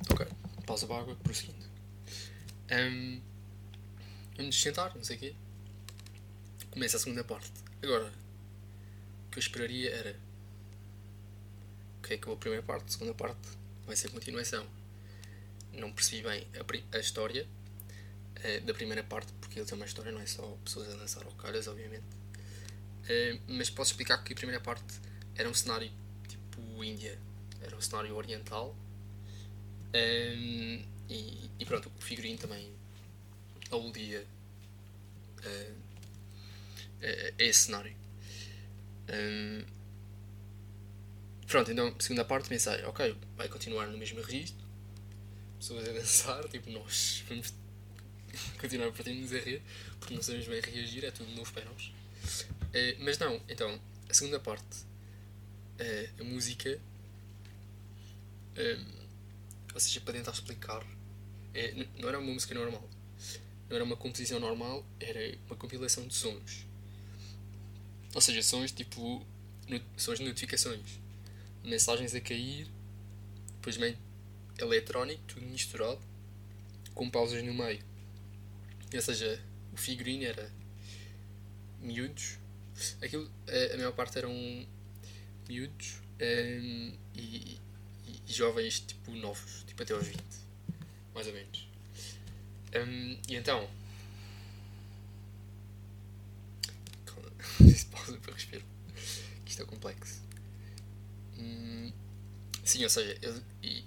Ok, 0.10 0.26
pausa 0.78 0.86
para 0.86 0.98
água, 1.00 1.16
prosseguindo. 1.16 1.66
Um, 2.72 3.22
vamos 4.36 4.62
sentar, 4.62 4.96
não 4.96 5.04
sei 5.04 5.16
o 5.16 5.20
quê. 5.20 5.36
Começa 6.70 6.98
a 6.98 7.00
segunda 7.00 7.24
parte. 7.24 7.52
Agora, 7.82 8.12
que 9.32 9.38
eu 9.38 9.40
esperaria 9.40 9.90
era. 9.90 10.20
Ok, 12.00 12.16
acabou 12.16 12.36
a 12.36 12.38
primeira 12.38 12.64
parte, 12.64 12.86
a 12.86 12.92
segunda 12.92 13.14
parte 13.14 13.48
vai 13.86 13.96
ser 13.96 14.12
continuação. 14.12 14.66
Não 15.74 15.92
percebi 15.92 16.22
bem 16.22 16.48
a, 16.54 16.98
a 16.98 17.00
história 17.00 17.48
uh, 18.38 18.66
da 18.66 18.74
primeira 18.74 19.04
parte, 19.04 19.32
porque 19.42 19.60
ele 19.60 19.66
tem 19.66 19.76
uma 19.76 19.86
história, 19.86 20.12
não 20.12 20.22
é 20.22 20.28
só 20.28 20.44
pessoas 20.64 20.94
a 20.94 20.98
dançar 20.98 21.26
ao 21.26 21.32
calhas, 21.34 21.68
obviamente. 21.68 22.06
Uh, 23.04 23.42
mas 23.48 23.70
posso 23.70 23.92
explicar 23.92 24.24
que 24.24 24.34
a 24.34 24.36
primeira 24.36 24.62
parte 24.62 25.02
era 25.36 25.50
um 25.50 25.54
cenário 25.54 25.92
tipo 26.28 26.84
Índia, 26.84 27.18
era 27.62 27.76
um 27.76 27.82
cenário 27.82 28.16
oriental. 28.16 28.76
Um, 29.94 30.84
e, 31.10 31.50
e, 31.60 31.66
pronto, 31.66 31.92
o 31.98 32.02
figurino 32.02 32.38
também 32.38 32.72
aludia 33.72 34.26
uh, 35.40 35.76
a 37.40 37.44
esse 37.44 37.66
cenário. 37.66 37.96
Um, 39.10 39.64
pronto, 41.48 41.72
então, 41.72 41.96
segunda 42.00 42.26
parte, 42.26 42.50
pensei, 42.50 42.84
ok, 42.84 43.16
vai 43.36 43.48
continuar 43.48 43.88
no 43.88 43.98
mesmo 43.98 44.22
registro, 44.22 44.66
pessoas 45.58 45.88
a 45.88 45.94
dançar, 45.94 46.44
tipo, 46.50 46.70
nós 46.72 47.24
vamos 47.28 47.54
continuar 48.60 48.90
a 48.90 48.92
partir-nos 48.92 49.34
a 49.34 49.40
rir, 49.40 49.62
porque 50.00 50.14
não 50.14 50.22
sabemos 50.22 50.48
bem 50.48 50.62
reagir, 50.62 51.06
é 51.06 51.12
tudo 51.12 51.32
novo 51.32 51.52
para 51.54 51.66
nós. 51.66 51.88
Uh, 51.88 52.98
mas 53.00 53.18
não, 53.18 53.42
então, 53.48 53.80
a 54.10 54.14
segunda 54.14 54.40
parte, 54.40 54.84
uh, 55.80 56.22
a 56.22 56.24
música, 56.26 56.78
um, 58.58 59.07
seja, 59.80 60.02
para 60.02 60.14
tentar 60.14 60.32
explicar, 60.32 60.86
é, 61.54 61.86
não 61.98 62.10
era 62.10 62.20
uma 62.20 62.32
música 62.32 62.54
normal, 62.54 62.88
não 63.70 63.76
era 63.76 63.84
uma 63.84 63.96
composição 63.98 64.40
normal, 64.40 64.86
era 65.00 65.38
uma 65.48 65.56
compilação 65.56 66.08
de 66.08 66.14
sons 66.16 66.68
ou 68.18 68.22
seja, 68.22 68.42
sons 68.42 68.72
tipo. 68.72 69.24
São 69.96 70.14
as 70.14 70.20
notificações. 70.20 71.00
Mensagens 71.64 72.16
a 72.16 72.22
cair, 72.22 72.68
depois 73.58 73.78
meio 73.78 73.98
eletrónico, 74.58 75.22
tudo 75.28 75.46
misturado, 75.46 76.00
com 76.96 77.10
pausas 77.12 77.44
no 77.44 77.54
meio. 77.54 77.84
Ou 78.92 79.02
seja, 79.02 79.40
o 79.72 79.78
figurino 79.78 80.24
era 80.24 80.52
miúdos. 81.80 82.40
Aquilo, 83.04 83.30
a, 83.48 83.74
a 83.74 83.78
maior 83.78 83.92
parte 83.92 84.18
eram 84.18 84.34
miúdos 85.48 86.00
um, 86.20 86.98
e, 87.14 87.60
e, 88.08 88.34
jovens 88.34 88.80
tipo 88.82 89.12
novos, 89.12 89.64
tipo 89.68 89.84
até 89.84 89.94
aos 89.94 90.08
20, 90.08 90.24
mais 91.14 91.28
ou 91.28 91.34
menos. 91.34 91.68
Um, 92.76 93.20
e 93.28 93.36
então, 93.36 93.68
Preciso 97.58 97.88
pausa 97.88 98.18
para 98.18 98.34
respirar. 98.34 98.66
Que 99.46 99.52
isto 99.52 99.62
é 99.62 99.66
complexo. 99.66 100.22
Hum, 101.38 101.92
sim, 102.64 102.84
ou 102.84 102.90
seja, 102.90 103.18
ele, 103.22 103.42
e 103.64 103.84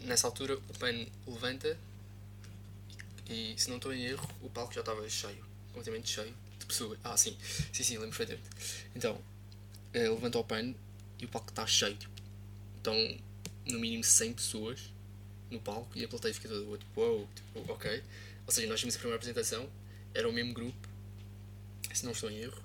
nessa 0.00 0.26
altura 0.26 0.56
o 0.56 0.78
PAN 0.78 1.06
levanta 1.26 1.78
e, 3.28 3.54
se 3.56 3.68
não 3.68 3.76
estou 3.76 3.92
em 3.92 4.04
erro, 4.04 4.28
o 4.42 4.50
palco 4.50 4.72
já 4.72 4.80
estava 4.80 5.08
cheio, 5.08 5.44
completamente 5.68 6.08
cheio 6.08 6.34
de 6.58 6.66
pessoas. 6.66 6.98
Ah, 7.04 7.16
sim, 7.16 7.36
sim, 7.72 7.82
sim, 7.82 7.98
lembro 7.98 8.16
perfeitamente. 8.16 8.50
Então, 8.94 9.20
ele 9.92 10.08
levanta 10.08 10.38
o 10.38 10.44
PAN 10.44 10.74
e 11.18 11.24
o 11.24 11.28
palco 11.28 11.50
está 11.50 11.66
cheio. 11.66 11.96
Tipo, 11.96 12.12
estão 12.76 13.18
no 13.72 13.80
mínimo 13.80 14.04
100 14.04 14.32
pessoas 14.34 14.80
no 15.50 15.60
palco 15.60 15.98
e 15.98 16.04
a 16.04 16.08
plateia 16.08 16.32
fica 16.32 16.48
toda 16.48 16.78
tipo, 16.78 17.00
wow, 17.00 17.28
tipo, 17.34 17.72
ok. 17.72 18.02
Ou 18.46 18.52
seja, 18.52 18.66
nós 18.68 18.80
vimos 18.80 18.94
a 18.94 18.98
primeira 18.98 19.16
apresentação, 19.16 19.68
era 20.14 20.28
o 20.28 20.32
mesmo 20.32 20.52
grupo, 20.52 20.88
se 21.92 22.04
não 22.04 22.12
estou 22.12 22.30
em 22.30 22.38
erro, 22.38 22.62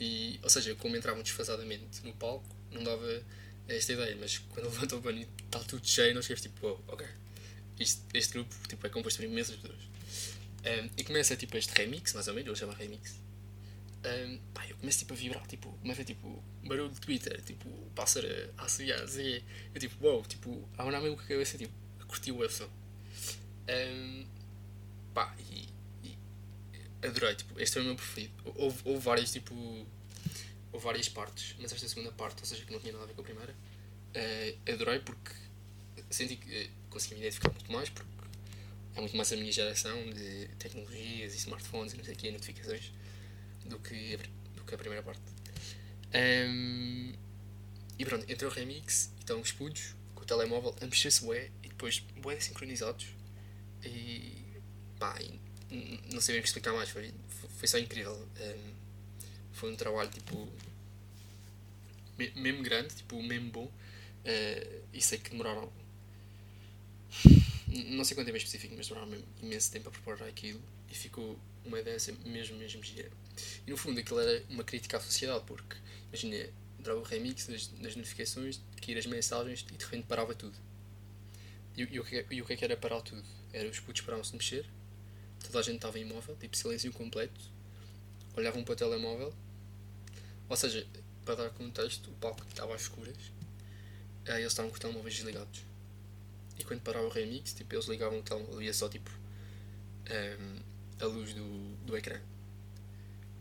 e, 0.00 0.38
ou 0.42 0.50
seja, 0.50 0.74
como 0.74 0.96
entravam 0.96 1.22
desfasadamente 1.22 2.04
no 2.04 2.12
palco, 2.14 2.44
não 2.70 2.82
dava 2.84 3.22
esta 3.68 3.92
ideia, 3.92 4.16
mas 4.20 4.38
quando 4.38 4.66
levantam 4.70 4.98
o 4.98 5.02
pano 5.02 5.18
e 5.18 5.28
está 5.44 5.58
tudo 5.60 5.86
cheio, 5.86 6.14
nós 6.14 6.26
ficamos 6.26 6.42
tipo, 6.42 6.66
oh, 6.66 6.92
ok, 6.92 7.06
este, 7.78 8.02
este 8.14 8.32
grupo 8.34 8.54
tipo, 8.68 8.86
é 8.86 8.90
composto 8.90 9.20
por 9.20 9.26
imensas 9.26 9.56
pessoas. 9.56 9.80
Um, 10.66 10.90
e 10.96 11.04
começa 11.04 11.36
tipo 11.36 11.56
este 11.56 11.72
remix, 11.74 12.12
mais 12.12 12.26
ou 12.28 12.34
menos, 12.34 12.48
eu 12.48 12.56
chamo 12.56 12.72
remix. 12.72 13.14
Um, 14.04 14.38
pá, 14.54 14.66
eu 14.68 14.76
começo 14.76 14.98
tipo 15.00 15.14
a 15.14 15.16
vibrar, 15.16 15.46
tipo, 15.46 15.72
começa 15.78 16.04
tipo 16.04 16.42
barulho 16.64 16.90
de 16.90 17.00
Twitter, 17.00 17.42
tipo, 17.42 17.68
pássaro 17.94 18.28
a 18.56 18.64
assobiar, 18.64 19.02
assim, 19.02 19.42
eu 19.74 19.80
tipo, 19.80 19.96
wow, 20.04 20.22
tipo, 20.22 20.68
a 20.78 20.84
andar 20.84 21.00
mesmo 21.00 21.16
com 21.16 21.22
a 21.22 21.26
cabeça, 21.26 21.58
tipo, 21.58 21.72
a 22.00 22.04
o 22.06 22.48
som. 22.50 22.70
Um, 23.68 24.26
pá, 25.12 25.34
e 25.50 25.66
adorei, 27.06 27.34
tipo, 27.34 27.58
este 27.60 27.78
é 27.78 27.80
o 27.80 27.84
meu 27.84 27.96
preferido. 27.96 28.34
Houve, 28.56 28.80
houve 28.84 29.00
várias, 29.00 29.32
tipo. 29.32 29.54
Houve 30.72 30.84
várias 30.84 31.08
partes, 31.08 31.54
mas 31.58 31.72
esta 31.72 31.88
segunda 31.88 32.12
parte, 32.12 32.40
ou 32.40 32.46
seja, 32.46 32.64
que 32.64 32.72
não 32.72 32.80
tinha 32.80 32.92
nada 32.92 33.04
a 33.04 33.06
ver 33.06 33.14
com 33.14 33.22
a 33.22 33.24
primeira, 33.24 33.52
uh, 33.52 34.72
adorei 34.72 34.98
porque 34.98 35.32
senti 36.10 36.36
que 36.36 36.64
uh, 36.64 36.70
consegui 36.90 37.14
me 37.14 37.20
identificar 37.20 37.50
muito 37.50 37.72
mais, 37.72 37.88
porque 37.88 38.10
é 38.94 39.00
muito 39.00 39.16
mais 39.16 39.32
a 39.32 39.36
minha 39.36 39.52
geração 39.52 40.10
de 40.10 40.48
tecnologias 40.58 41.34
e 41.34 41.36
smartphones 41.38 41.94
e 41.94 41.96
não 41.96 42.04
sei 42.04 42.14
o 42.14 42.32
notificações, 42.32 42.92
do 43.66 43.78
que, 43.78 44.14
a, 44.14 44.56
do 44.56 44.64
que 44.64 44.74
a 44.74 44.78
primeira 44.78 45.02
parte. 45.02 45.22
Um, 46.14 47.12
e 47.98 48.04
pronto, 48.04 48.30
entrou 48.30 48.50
o 48.50 48.54
remix, 48.54 49.10
então 49.22 49.40
os 49.40 49.52
pudos, 49.52 49.94
com 50.14 50.22
o 50.22 50.26
telemóvel, 50.26 50.74
a 50.80 50.86
mexer-se 50.86 51.24
bué, 51.24 51.50
e 51.62 51.68
depois 51.68 52.00
bué 52.20 52.38
sincronizados, 52.40 53.06
e 53.84 54.44
pá, 54.98 55.18
não 56.12 56.20
sei 56.20 56.34
bem 56.36 56.44
explicar 56.44 56.72
mais, 56.72 56.90
foi, 56.90 57.12
foi 57.58 57.68
só 57.68 57.78
incrível. 57.78 58.14
Um, 58.14 58.74
foi 59.52 59.72
um 59.72 59.76
trabalho 59.76 60.10
tipo 60.10 60.48
mesmo 62.18 62.62
grande, 62.62 62.94
tipo 62.94 63.22
mesmo 63.22 63.50
bom. 63.50 63.64
Uh, 63.64 64.82
e 64.92 65.00
sei 65.00 65.18
que 65.18 65.30
demoraram 65.30 65.72
não 67.68 68.04
sei 68.04 68.14
quanto 68.14 68.26
tempo 68.26 68.36
é 68.36 68.38
específico, 68.38 68.74
mas 68.76 68.88
demoraram 68.88 69.22
imenso 69.42 69.70
tempo 69.70 69.88
a 69.88 69.92
preparar 69.92 70.28
aquilo 70.28 70.60
e 70.90 70.94
ficou 70.94 71.38
uma 71.64 71.82
dança 71.82 72.12
mesmo, 72.24 72.56
mesmo 72.56 72.82
gira. 72.82 73.10
E 73.66 73.70
no 73.70 73.76
fundo 73.76 74.00
aquilo 74.00 74.20
era 74.20 74.44
uma 74.48 74.64
crítica 74.64 74.96
à 74.96 75.00
sociedade, 75.00 75.44
porque 75.46 75.76
imagina, 76.08 76.50
entrava 76.78 77.00
o 77.00 77.02
remix 77.02 77.46
das, 77.46 77.66
das 77.68 77.96
notificações, 77.96 78.60
que 78.80 78.92
ir 78.92 78.98
as 78.98 79.06
mensagens 79.06 79.66
e 79.72 79.76
de 79.76 79.84
repente 79.84 80.06
parava 80.06 80.34
tudo. 80.34 80.56
E, 81.76 81.82
e, 81.82 82.00
o, 82.00 82.04
que, 82.04 82.26
e 82.30 82.42
o 82.42 82.44
que 82.44 82.52
é 82.52 82.56
que 82.56 82.64
era 82.64 82.76
parar 82.76 83.00
tudo? 83.02 83.22
Era 83.52 83.68
os 83.68 83.80
putos 83.80 84.02
paravam-se 84.02 84.30
de 84.30 84.36
mexer 84.36 84.66
toda 85.46 85.60
a 85.60 85.62
gente 85.62 85.76
estava 85.76 85.98
imóvel, 85.98 86.36
tipo 86.36 86.56
silêncio 86.56 86.92
completo, 86.92 87.40
olhavam 88.36 88.64
para 88.64 88.72
o 88.72 88.76
telemóvel, 88.76 89.34
ou 90.48 90.56
seja, 90.56 90.86
para 91.24 91.36
dar 91.36 91.50
contexto, 91.50 92.10
o 92.10 92.14
palco 92.14 92.44
estava 92.48 92.74
às 92.74 92.82
escuras, 92.82 93.16
aí 94.26 94.40
eles 94.40 94.52
estavam 94.52 94.70
com 94.70 94.74
os 94.74 94.80
telemóveis 94.80 95.14
desligados. 95.14 95.64
E 96.58 96.64
quando 96.64 96.80
parava 96.80 97.06
o 97.06 97.10
remix, 97.10 97.52
tipo, 97.52 97.74
eles 97.74 97.86
ligavam 97.86 98.18
o 98.18 98.22
telemóvel 98.22 98.62
ia 98.62 98.72
só 98.72 98.88
tipo 98.88 99.10
um, 99.10 100.12
ehm, 100.12 100.62
a 101.00 101.04
luz 101.06 101.34
do, 101.34 101.76
do 101.84 101.96
ecrã. 101.96 102.20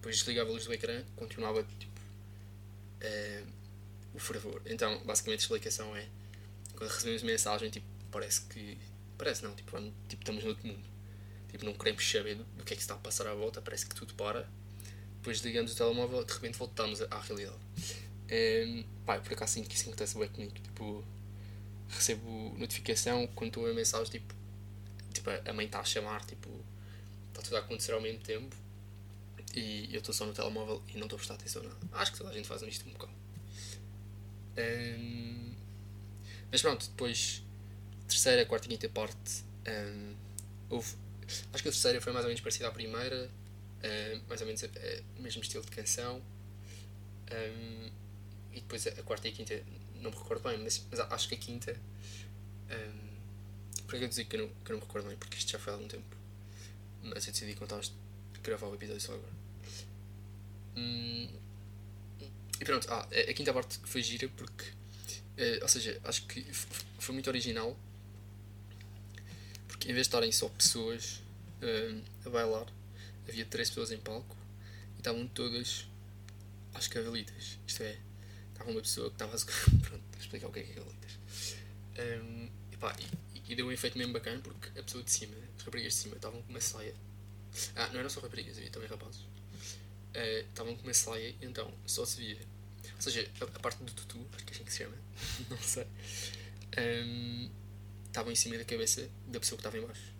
Depois 0.06 0.18
desligava 0.18 0.52
a 0.52 0.54
luz 0.54 0.66
do 0.66 0.72
ecrã, 0.72 1.04
continuava 1.16 1.64
tipo 1.80 2.00
ehm, 3.02 3.48
o 4.14 4.20
fervor. 4.20 4.62
Então, 4.68 5.04
basicamente 5.04 5.40
a 5.40 5.42
explicação 5.42 5.96
é 5.96 6.08
quando 6.76 6.92
recebemos 6.92 7.24
mensagem, 7.24 7.72
tipo, 7.72 7.88
parece 8.12 8.42
que. 8.42 8.78
Parece 9.18 9.44
não, 9.44 9.56
tipo, 9.56 9.76
tipo 10.08 10.22
estamos 10.22 10.44
no 10.44 10.50
outro 10.52 10.68
mundo 10.68 10.86
Tipo, 11.50 11.66
não 11.66 11.74
queremos 11.74 12.08
saber 12.08 12.36
do 12.36 12.64
que 12.64 12.74
é 12.74 12.76
que 12.76 12.84
está 12.84 12.94
a 12.94 12.98
passar 12.98 13.26
à 13.26 13.34
volta, 13.34 13.64
parece 13.64 13.88
que 13.88 13.96
tudo 13.96 14.14
para. 14.14 14.48
Depois 15.16 15.40
ligamos 15.40 15.72
o 15.74 15.76
telemóvel 15.76 16.24
de 16.24 16.34
repente 16.34 16.56
voltamos 16.60 17.02
à 17.02 17.20
realidade. 17.22 17.58
Um, 18.32 18.84
pá, 19.08 19.18
por 19.18 19.34
acaso 19.34 19.60
que 19.64 19.74
isso 19.74 19.90
acontece 19.90 20.20
bem 20.20 20.28
comigo. 20.28 20.54
Tipo, 20.54 21.04
recebo 21.90 22.54
notificação 22.60 23.26
quando 23.34 23.48
estou 23.48 23.68
a 23.68 23.74
mensagem, 23.74 24.12
tipo, 24.12 24.36
tipo, 25.12 25.32
a 25.32 25.52
mãe 25.52 25.66
está 25.66 25.80
a 25.80 25.84
chamar, 25.84 26.24
tipo, 26.26 26.48
está 27.30 27.42
tudo 27.42 27.56
a 27.56 27.60
acontecer 27.62 27.94
ao 27.94 28.02
mesmo 28.02 28.20
tempo 28.20 28.65
e 29.60 29.94
eu 29.94 30.00
estou 30.00 30.14
só 30.14 30.26
no 30.26 30.34
telemóvel 30.34 30.82
e 30.88 30.98
não 30.98 31.04
estou 31.04 31.16
a 31.16 31.20
prestar 31.20 31.36
atenção 31.36 31.62
a 31.62 31.66
nada. 31.66 31.80
Acho 31.94 32.12
que 32.12 32.18
toda 32.18 32.30
a 32.30 32.34
gente 32.34 32.48
faz 32.48 32.62
isto 32.64 32.88
um 32.88 32.94
bocado. 32.94 33.14
Um, 34.58 35.56
mas 36.52 36.62
pronto, 36.62 36.88
depois, 36.88 37.44
terceira, 38.08 38.46
quarta 38.46 38.66
e 38.68 38.70
quinta 38.70 38.90
parte, 38.90 39.44
um, 39.68 40.16
houve 40.70 40.96
acho 41.54 41.64
que 41.64 41.70
a 41.70 41.72
terceira 41.72 42.00
foi 42.00 42.14
mais 42.14 42.26
ou 42.26 42.30
menos 42.30 42.42
parecida 42.42 42.68
à 42.68 42.72
primeira, 42.72 43.30
uh, 43.30 44.22
mais 44.28 44.42
ou 44.42 44.48
menos 44.48 44.64
o 44.64 45.22
mesmo 45.22 45.42
estilo 45.42 45.64
de 45.64 45.72
canção. 45.72 46.22
Um, 47.32 47.90
e 48.54 48.62
depois 48.62 48.86
a, 48.88 48.92
a, 48.92 49.04
quarta 49.04 49.28
e 49.28 49.32
a 49.32 49.34
quinta, 49.34 49.64
não 49.96 50.12
me 50.12 50.18
recordo 50.18 50.44
bem, 50.48 50.58
mas, 50.60 50.86
mas 50.90 51.00
acho 51.00 51.28
que 51.28 51.36
a 51.36 51.38
quinta. 51.38 51.76
Um, 52.70 53.16
por 53.86 53.98
que 54.00 54.04
eu 54.04 54.08
dizer 54.08 54.26
que 54.26 54.36
eu, 54.36 54.42
não, 54.42 54.50
que 54.64 54.72
não 54.72 54.80
me 54.80 54.86
recordo 54.86 55.08
bem? 55.08 55.18
Porque 55.18 55.38
isto 55.38 55.52
já 55.52 55.60
foi 55.60 55.74
há 55.74 55.76
algum 55.76 55.88
tempo. 55.88 56.16
Mas 57.04 57.28
eu 57.28 57.34
decidi 57.34 57.54
contar 57.54 57.82
gravar 58.42 58.68
o 58.68 58.76
episódio 58.76 59.02
só 59.02 59.14
agora. 59.14 59.45
Hum, 60.76 61.30
e 62.60 62.66
pronto, 62.66 62.88
ah, 62.90 63.08
a, 63.12 63.32
a 63.32 63.34
quinta 63.34 63.54
parte 63.54 63.80
foi 63.84 64.02
gira 64.02 64.28
porque. 64.30 64.66
Uh, 65.38 65.62
ou 65.62 65.68
seja, 65.68 66.00
acho 66.06 66.26
que 66.28 66.42
foi 67.00 67.14
muito 67.14 67.28
original 67.28 67.78
porque 69.86 69.92
em 69.92 69.94
vez 69.94 70.08
de 70.08 70.10
estarem 70.10 70.32
só 70.32 70.48
pessoas 70.50 71.22
uh, 71.62 72.02
a 72.26 72.30
bailar, 72.30 72.66
havia 73.28 73.46
três 73.46 73.70
pessoas 73.70 73.92
em 73.92 73.98
palco 73.98 74.36
e 74.96 74.98
estavam 75.00 75.28
todas 75.28 75.86
às 76.74 76.88
cavalitas. 76.88 77.60
Isto 77.68 77.84
é, 77.84 77.98
estava 78.52 78.72
uma 78.72 78.82
pessoa 78.82 79.10
que 79.10 79.16
estava. 79.16 79.38
Pronto, 79.38 80.04
vou 80.12 80.20
explicar 80.20 80.48
o 80.48 80.52
que 80.52 80.60
é, 80.60 80.64
que 80.64 80.72
é 80.72 80.76
cavalitas. 80.76 81.18
Um, 82.00 82.50
e, 82.72 82.78
pá, 82.78 82.96
e, 83.36 83.52
e, 83.52 83.56
deu 83.56 83.68
um 83.68 83.72
efeito 83.72 83.98
mesmo 83.98 84.14
bacana 84.14 84.40
porque 84.42 84.80
a 84.80 84.84
pessoa 84.84 85.04
de 85.04 85.12
cima, 85.12 85.36
as 85.58 85.64
raparigas 85.64 85.94
de 85.94 86.00
cima, 86.00 86.16
estavam 86.16 86.42
com 86.42 86.50
uma 86.50 86.62
saia. 86.62 86.96
Ah, 87.76 87.88
não 87.90 88.00
eram 88.00 88.10
só 88.10 88.22
raparigas, 88.22 88.58
havia 88.58 88.72
também 88.72 88.90
rapazes. 88.90 89.25
Uh, 90.16 90.48
estavam 90.48 90.74
com 90.78 90.84
uma 90.84 90.94
saia 90.94 91.36
então 91.42 91.72
só 91.86 92.06
se 92.06 92.18
via. 92.18 92.38
Ou 92.96 93.02
seja, 93.02 93.30
a, 93.42 93.44
a 93.44 93.60
parte 93.60 93.84
do 93.84 93.92
tutu, 93.92 94.26
acho 94.34 94.46
que 94.46 94.54
é 94.54 94.56
assim 94.56 94.64
que 94.64 94.72
se 94.72 94.78
chama, 94.78 94.96
não 95.50 95.58
sei. 95.58 95.86
Um, 96.78 97.50
estavam 98.08 98.32
em 98.32 98.36
cima 98.36 98.58
da 98.58 98.64
cabeça 98.64 99.10
da 99.28 99.40
pessoa 99.42 99.58
que 99.58 99.68
estava 99.68 99.78
em 99.78 99.86
baixo. 99.86 100.14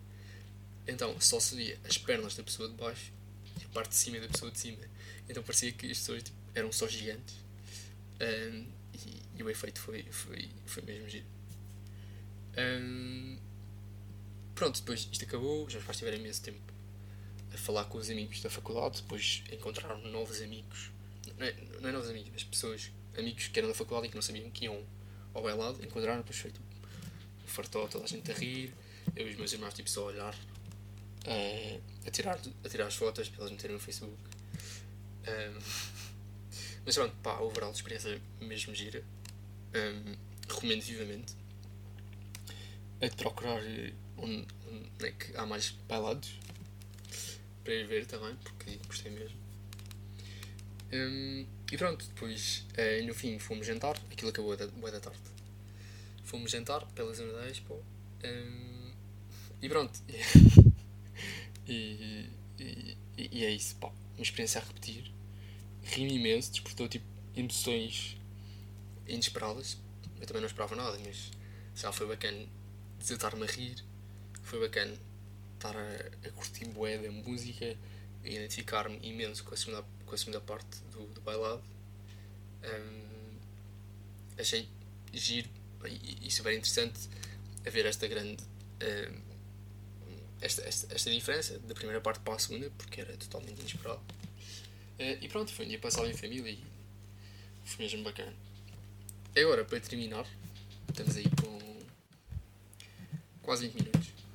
Então 0.86 1.18
só 1.18 1.40
se 1.40 1.56
via 1.56 1.78
as 1.84 1.96
pernas 1.96 2.36
da 2.36 2.42
pessoa 2.42 2.68
de 2.68 2.74
baixo 2.74 3.10
e 3.58 3.64
a 3.64 3.68
parte 3.70 3.90
de 3.90 3.96
cima 3.96 4.20
da 4.20 4.28
pessoa 4.28 4.50
de 4.50 4.58
cima. 4.58 4.84
Então 5.28 5.42
parecia 5.42 5.72
que 5.72 5.90
as 5.90 5.98
pessoas 5.98 6.22
tipo, 6.22 6.36
eram 6.54 6.70
só 6.70 6.86
gigantes. 6.86 7.34
Um, 8.20 8.66
e, 8.92 9.22
e, 9.38 9.42
o 9.42 9.48
efeito 9.48 9.80
foi, 9.80 10.02
foi, 10.10 10.50
foi 10.66 10.82
mesmo 10.82 11.08
giro. 11.08 11.26
Um, 12.58 13.38
pronto, 14.54 14.78
depois 14.78 15.08
isto 15.10 15.24
acabou, 15.24 15.68
já 15.70 15.78
os 15.78 15.84
pais 15.84 15.98
tiveram 15.98 16.18
imenso 16.18 16.42
tempo 16.42 16.75
a 17.56 17.58
falar 17.58 17.84
com 17.84 17.96
os 17.96 18.10
amigos 18.10 18.40
da 18.42 18.50
faculdade, 18.50 19.00
depois 19.00 19.42
encontraram 19.50 19.98
novos 20.10 20.42
amigos, 20.42 20.90
não 21.38 21.46
é, 21.46 21.54
não 21.80 21.88
é 21.88 21.92
novos 21.92 22.10
amigos, 22.10 22.30
mas 22.32 22.44
pessoas, 22.44 22.92
amigos 23.18 23.48
que 23.48 23.58
eram 23.58 23.68
da 23.68 23.74
faculdade 23.74 24.06
e 24.06 24.10
que 24.10 24.14
não 24.14 24.22
sabiam 24.22 24.50
que 24.50 24.66
iam 24.66 24.84
ao 25.32 25.42
bailado, 25.42 25.82
encontraram, 25.82 26.18
depois 26.18 26.38
foi 26.38 26.50
tipo, 26.50 26.66
fartou 27.46 27.88
toda 27.88 28.04
a 28.04 28.06
gente 28.06 28.30
a 28.30 28.34
rir, 28.34 28.74
eu 29.16 29.26
e 29.26 29.30
os 29.30 29.36
meus 29.38 29.52
irmãos 29.52 29.72
tipo 29.72 29.88
só 29.88 30.02
a 30.02 30.04
olhar, 30.04 30.34
uh, 30.34 31.80
a, 32.06 32.10
tirar, 32.10 32.38
a 32.62 32.68
tirar 32.68 32.86
as 32.86 32.94
fotos 32.94 33.28
para 33.30 33.40
elas 33.40 33.52
meterem 33.52 33.74
no 33.74 33.80
Facebook. 33.80 34.18
Um, 35.26 35.60
mas 36.84 36.94
pronto, 36.94 37.14
pá, 37.22 37.38
overall 37.40 37.72
experiência 37.72 38.20
mesmo 38.40 38.74
gira. 38.74 39.02
Um, 39.74 40.14
recomendo 40.46 40.82
vivamente 40.82 41.34
a 43.00 43.08
procurar 43.16 43.60
onde, 44.18 44.46
onde 44.68 45.06
é 45.06 45.12
que 45.12 45.36
há 45.36 45.46
mais 45.46 45.70
bailados 45.88 46.38
para 47.66 47.74
ir 47.74 47.86
ver 47.86 48.06
também, 48.06 48.34
porque 48.36 48.78
gostei 48.86 49.10
mesmo. 49.10 49.36
Um, 50.92 51.46
e 51.70 51.76
pronto, 51.76 52.06
depois 52.06 52.64
uh, 52.78 53.06
no 53.06 53.12
fim 53.12 53.38
fomos 53.40 53.66
jantar, 53.66 53.96
aquilo 54.10 54.30
acabou 54.30 54.56
da, 54.56 54.68
boa 54.68 54.90
da 54.90 55.00
tarde 55.00 55.36
fomos 56.26 56.50
jantar 56.50 56.84
pela 56.92 57.14
zona 57.14 57.32
da 57.32 57.48
Expo 57.48 57.74
um, 58.24 58.92
e 59.62 59.68
pronto. 59.68 59.98
e, 61.66 62.28
e, 62.58 62.96
e, 63.16 63.44
é 63.44 63.50
isso, 63.50 63.76
pá. 63.76 63.90
Uma 64.16 64.22
experiência 64.22 64.60
a 64.60 64.64
repetir. 64.64 65.12
Ri-me 65.84 66.16
imenso, 66.16 66.50
despertou 66.50 66.88
tipo 66.88 67.04
emoções 67.34 68.16
inesperadas. 69.06 69.78
Eu 70.20 70.26
também 70.26 70.42
não 70.42 70.48
esperava 70.48 70.74
nada, 70.74 70.98
mas 71.04 71.30
já 71.74 71.92
foi 71.92 72.06
bacana 72.06 72.46
desatar-me 72.98 73.44
a 73.44 73.46
rir. 73.46 73.76
Foi 74.42 74.60
bacana 74.60 74.96
estar 75.56 75.76
a, 75.76 76.28
a 76.28 76.30
curtir 76.32 76.66
bué 76.66 76.98
da 76.98 77.10
música 77.10 77.76
e 78.24 78.36
identificar-me 78.36 78.98
imenso 79.02 79.44
com 79.44 79.54
a 79.54 79.56
segunda, 79.56 79.84
com 80.04 80.14
a 80.14 80.18
segunda 80.18 80.40
parte 80.40 80.78
do, 80.92 81.06
do 81.06 81.20
bailado. 81.20 81.62
Um, 82.64 83.38
achei 84.38 84.68
giro 85.12 85.48
e, 85.84 86.26
e 86.26 86.30
super 86.30 86.52
interessante 86.52 87.08
a 87.64 87.70
ver 87.70 87.86
esta 87.86 88.06
grande 88.08 88.42
uh, 88.42 89.22
esta, 90.40 90.62
esta, 90.62 90.94
esta 90.94 91.10
diferença 91.10 91.58
da 91.60 91.74
primeira 91.74 92.00
parte 92.00 92.20
para 92.20 92.34
a 92.34 92.38
segunda 92.38 92.70
porque 92.76 93.00
era 93.00 93.16
totalmente 93.16 93.60
inesperado. 93.60 94.00
Uh, 94.98 95.18
e 95.20 95.28
pronto, 95.28 95.52
foi 95.52 95.66
um 95.66 95.68
dia 95.68 95.78
passado 95.78 96.08
em 96.08 96.14
família 96.14 96.50
e 96.50 96.64
foi 97.64 97.84
mesmo 97.84 98.02
bacana. 98.02 98.34
Agora 99.36 99.64
para 99.64 99.80
terminar 99.80 100.26
estamos 100.88 101.16
aí 101.16 101.24
com 101.40 101.56
quase 103.42 103.68
20 103.68 103.82
minutos 103.82 104.25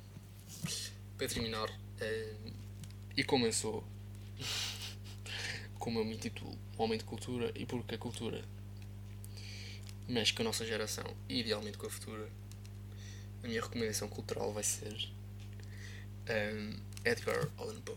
para 1.22 1.28
terminar 1.28 1.70
uh, 1.70 2.52
e 3.16 3.22
como 3.22 3.46
eu 3.46 3.52
sou 3.52 3.84
como 5.78 6.00
eu 6.00 6.04
me 6.04 6.14
intitulo 6.14 6.58
Homem 6.76 6.98
de 6.98 7.04
Cultura 7.04 7.52
e 7.54 7.64
porque 7.64 7.94
a 7.94 7.98
cultura 7.98 8.42
mexe 10.08 10.32
com 10.32 10.42
a 10.42 10.46
nossa 10.46 10.66
geração 10.66 11.04
e 11.28 11.40
idealmente 11.40 11.78
com 11.78 11.86
a 11.86 11.90
futura, 11.90 12.28
a 13.42 13.46
minha 13.46 13.62
recomendação 13.62 14.08
cultural 14.08 14.52
vai 14.52 14.64
ser 14.64 14.92
um, 16.28 16.80
Edgar 17.04 17.48
Allan 17.56 17.80
Poe. 17.82 17.96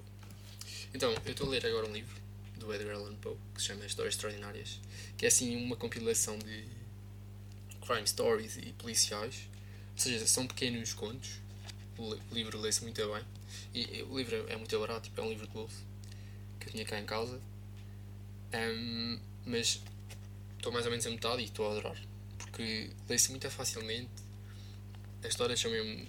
Então, 0.93 1.11
eu 1.11 1.31
estou 1.31 1.47
a 1.47 1.49
ler 1.49 1.65
agora 1.65 1.87
um 1.87 1.93
livro 1.93 2.21
do 2.57 2.73
Edgar 2.73 2.95
Allan 2.95 3.15
Poe 3.15 3.37
que 3.55 3.61
se 3.61 3.67
chama 3.67 3.85
Histórias 3.85 4.13
Extraordinárias, 4.13 4.79
que 5.17 5.25
é 5.25 5.29
assim 5.29 5.55
uma 5.55 5.75
compilação 5.75 6.37
de 6.37 6.65
crime 7.85 8.07
stories 8.07 8.57
e 8.57 8.71
policiais, 8.73 9.47
ou 9.93 9.99
seja, 9.99 10.27
são 10.27 10.45
pequenos 10.45 10.93
contos. 10.93 11.44
O 11.97 12.13
livro 12.33 12.59
lê-se 12.59 12.83
muito 12.83 13.01
bem 13.13 13.23
e, 13.73 14.03
o 14.03 14.17
livro 14.17 14.45
é 14.49 14.55
muito 14.55 14.79
barato, 14.79 15.09
tipo, 15.09 15.21
é 15.21 15.23
um 15.23 15.29
livro 15.29 15.47
de 15.47 15.53
bolso 15.53 15.83
que 16.59 16.67
eu 16.67 16.71
tinha 16.71 16.85
cá 16.85 16.99
em 16.99 17.05
casa. 17.05 17.39
Um, 18.53 19.19
mas 19.45 19.81
estou 20.57 20.71
mais 20.71 20.85
ou 20.85 20.91
menos 20.91 21.05
a 21.05 21.09
metade 21.09 21.41
e 21.41 21.45
estou 21.45 21.67
a 21.67 21.71
adorar. 21.71 21.97
Porque 22.37 22.89
lê-se 23.09 23.29
muito 23.31 23.49
facilmente, 23.49 24.11
as 25.23 25.29
histórias 25.29 25.59
são 25.59 25.71
mesmo 25.71 26.07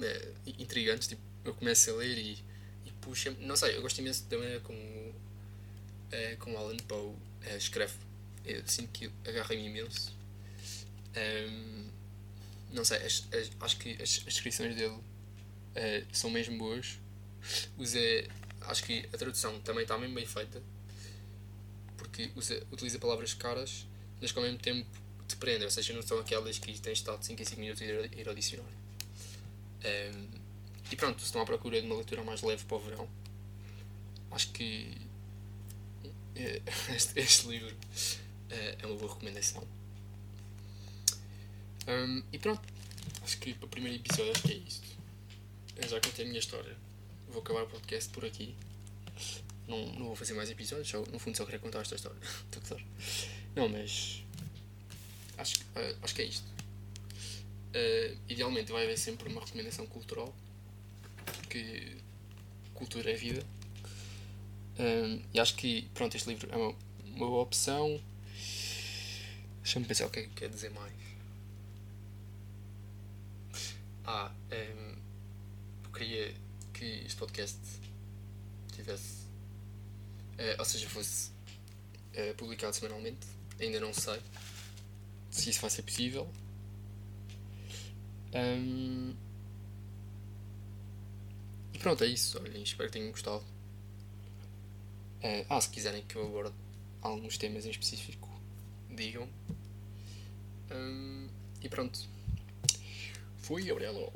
é, 0.00 0.32
intrigantes. 0.58 1.08
Tipo, 1.08 1.22
eu 1.44 1.54
começo 1.54 1.90
a 1.90 1.94
ler 1.94 2.18
e, 2.18 2.38
e 2.86 2.92
puxa 3.00 3.30
Não 3.40 3.56
sei, 3.56 3.76
eu 3.76 3.82
gosto 3.82 3.98
imenso 3.98 4.24
da 4.26 4.38
maneira 4.38 4.60
como, 4.60 5.14
é, 6.12 6.36
Alan 6.56 6.76
Poe 6.76 7.14
é, 7.42 7.56
escreve. 7.56 7.94
Eu 8.44 8.66
sinto 8.66 8.90
que 8.92 9.10
agarra-me 9.26 9.66
imenso. 9.66 10.16
Um, 11.16 11.88
não 12.72 12.84
sei, 12.84 12.98
as, 12.98 13.26
as, 13.32 13.50
acho 13.60 13.78
que 13.78 13.92
as, 13.94 14.22
as 14.26 14.34
descrições 14.34 14.74
dele 14.76 14.98
uh, 15.76 16.06
são 16.12 16.30
mesmo 16.30 16.56
boas. 16.58 16.98
Usa, 17.78 17.98
acho 18.62 18.84
que 18.84 19.08
a 19.12 19.16
tradução 19.16 19.58
também 19.60 19.82
está 19.82 19.96
mesmo 19.96 20.14
bem 20.14 20.26
feita 20.26 20.62
porque 21.98 22.30
usa, 22.34 22.66
utiliza 22.72 22.98
palavras 22.98 23.34
caras, 23.34 23.86
mas 24.20 24.32
que 24.32 24.38
ao 24.38 24.44
mesmo 24.44 24.58
tempo 24.58 24.88
te 25.26 25.36
prendem, 25.36 25.64
ou 25.64 25.70
seja, 25.70 25.92
não 25.92 26.00
são 26.00 26.18
aquelas 26.18 26.58
que 26.58 26.80
tens 26.80 26.98
estado 26.98 27.22
5 27.22 27.42
em 27.42 27.44
5 27.44 27.60
minutos 27.60 27.82
a 27.82 27.84
ir, 27.84 28.28
ao 28.28 28.34
dicionário. 28.34 28.72
Um, 29.84 30.28
e 30.90 30.96
pronto, 30.96 31.20
se 31.20 31.26
estão 31.26 31.42
à 31.42 31.44
procura 31.44 31.80
de 31.80 31.86
uma 31.86 31.96
leitura 31.96 32.24
mais 32.24 32.40
leve 32.42 32.64
para 32.64 32.76
o 32.76 32.80
verão, 32.80 33.08
acho 34.30 34.50
que 34.52 34.90
eh, 36.34 36.62
este, 36.94 37.20
este 37.20 37.46
livro 37.48 37.74
uh, 37.74 38.76
é 38.78 38.86
uma 38.86 38.96
boa 38.96 39.12
recomendação. 39.12 39.62
Um, 41.86 42.22
e 42.32 42.38
pronto, 42.38 42.62
acho 43.22 43.38
que 43.38 43.54
para 43.54 43.66
o 43.66 43.68
primeiro 43.68 43.98
episódio 43.98 44.32
acho 44.32 44.42
que 44.42 44.52
é 44.52 44.56
isto. 44.56 44.97
Eu 45.78 45.88
já 45.88 46.00
contei 46.00 46.24
a 46.24 46.28
minha 46.28 46.40
história. 46.40 46.76
Vou 47.28 47.40
acabar 47.40 47.62
o 47.62 47.68
podcast 47.68 48.10
por 48.12 48.24
aqui. 48.24 48.54
Não, 49.68 49.86
não 49.92 50.06
vou 50.06 50.16
fazer 50.16 50.34
mais 50.34 50.50
episódios, 50.50 50.88
só, 50.88 50.98
no 51.02 51.18
fundo 51.18 51.36
só 51.36 51.44
queria 51.44 51.60
contar 51.60 51.80
esta 51.80 51.94
história. 51.94 52.18
não, 53.54 53.68
mas. 53.68 54.24
Acho, 55.36 55.60
uh, 55.60 55.98
acho 56.02 56.14
que 56.14 56.22
é 56.22 56.24
isto. 56.24 56.46
Uh, 57.68 58.18
idealmente 58.28 58.72
vai 58.72 58.84
haver 58.84 58.98
sempre 58.98 59.28
uma 59.28 59.40
recomendação 59.40 59.86
cultural, 59.86 60.34
porque 61.24 61.96
cultura 62.74 63.12
é 63.12 63.14
vida. 63.14 63.44
Uh, 64.78 65.22
e 65.32 65.38
acho 65.38 65.54
que, 65.54 65.88
pronto, 65.94 66.16
este 66.16 66.28
livro 66.28 66.50
é 66.50 66.56
uma, 66.56 66.74
uma 67.04 67.26
boa 67.26 67.42
opção. 67.42 68.02
Deixa-me 69.62 69.86
pensar 69.86 70.06
o 70.06 70.10
que 70.10 70.20
é 70.20 70.22
que 70.22 70.30
quer 70.30 70.48
dizer 70.48 70.70
mais. 70.70 70.94
Ah, 74.04 74.32
um, 74.50 75.07
queria 75.98 76.34
que 76.72 76.84
este 76.84 77.16
podcast 77.16 77.58
tivesse 78.72 79.26
uh, 80.38 80.58
ou 80.58 80.64
seja, 80.64 80.88
fosse 80.88 81.30
uh, 82.14 82.34
publicado 82.36 82.74
semanalmente. 82.74 83.26
Ainda 83.60 83.80
não 83.80 83.92
sei 83.92 84.20
se 85.30 85.50
isso 85.50 85.60
vai 85.60 85.70
ser 85.70 85.82
possível. 85.82 86.30
Um, 88.32 89.14
E 91.78 91.80
pronto, 91.80 92.02
é 92.02 92.08
isso. 92.08 92.38
Olhem, 92.40 92.62
espero 92.62 92.88
que 92.88 92.98
tenham 92.98 93.12
gostado. 93.12 93.44
Uh, 95.22 95.46
ah, 95.48 95.60
se 95.60 95.70
quiserem 95.70 96.02
que 96.02 96.16
eu 96.16 96.26
aborde 96.26 96.54
alguns 97.02 97.38
temas 97.38 97.66
em 97.66 97.70
específico, 97.70 98.28
digam. 98.90 99.28
Um, 100.70 101.28
e 101.60 101.68
pronto. 101.68 102.00
Fui, 103.38 103.70
Aurelo. 103.70 104.12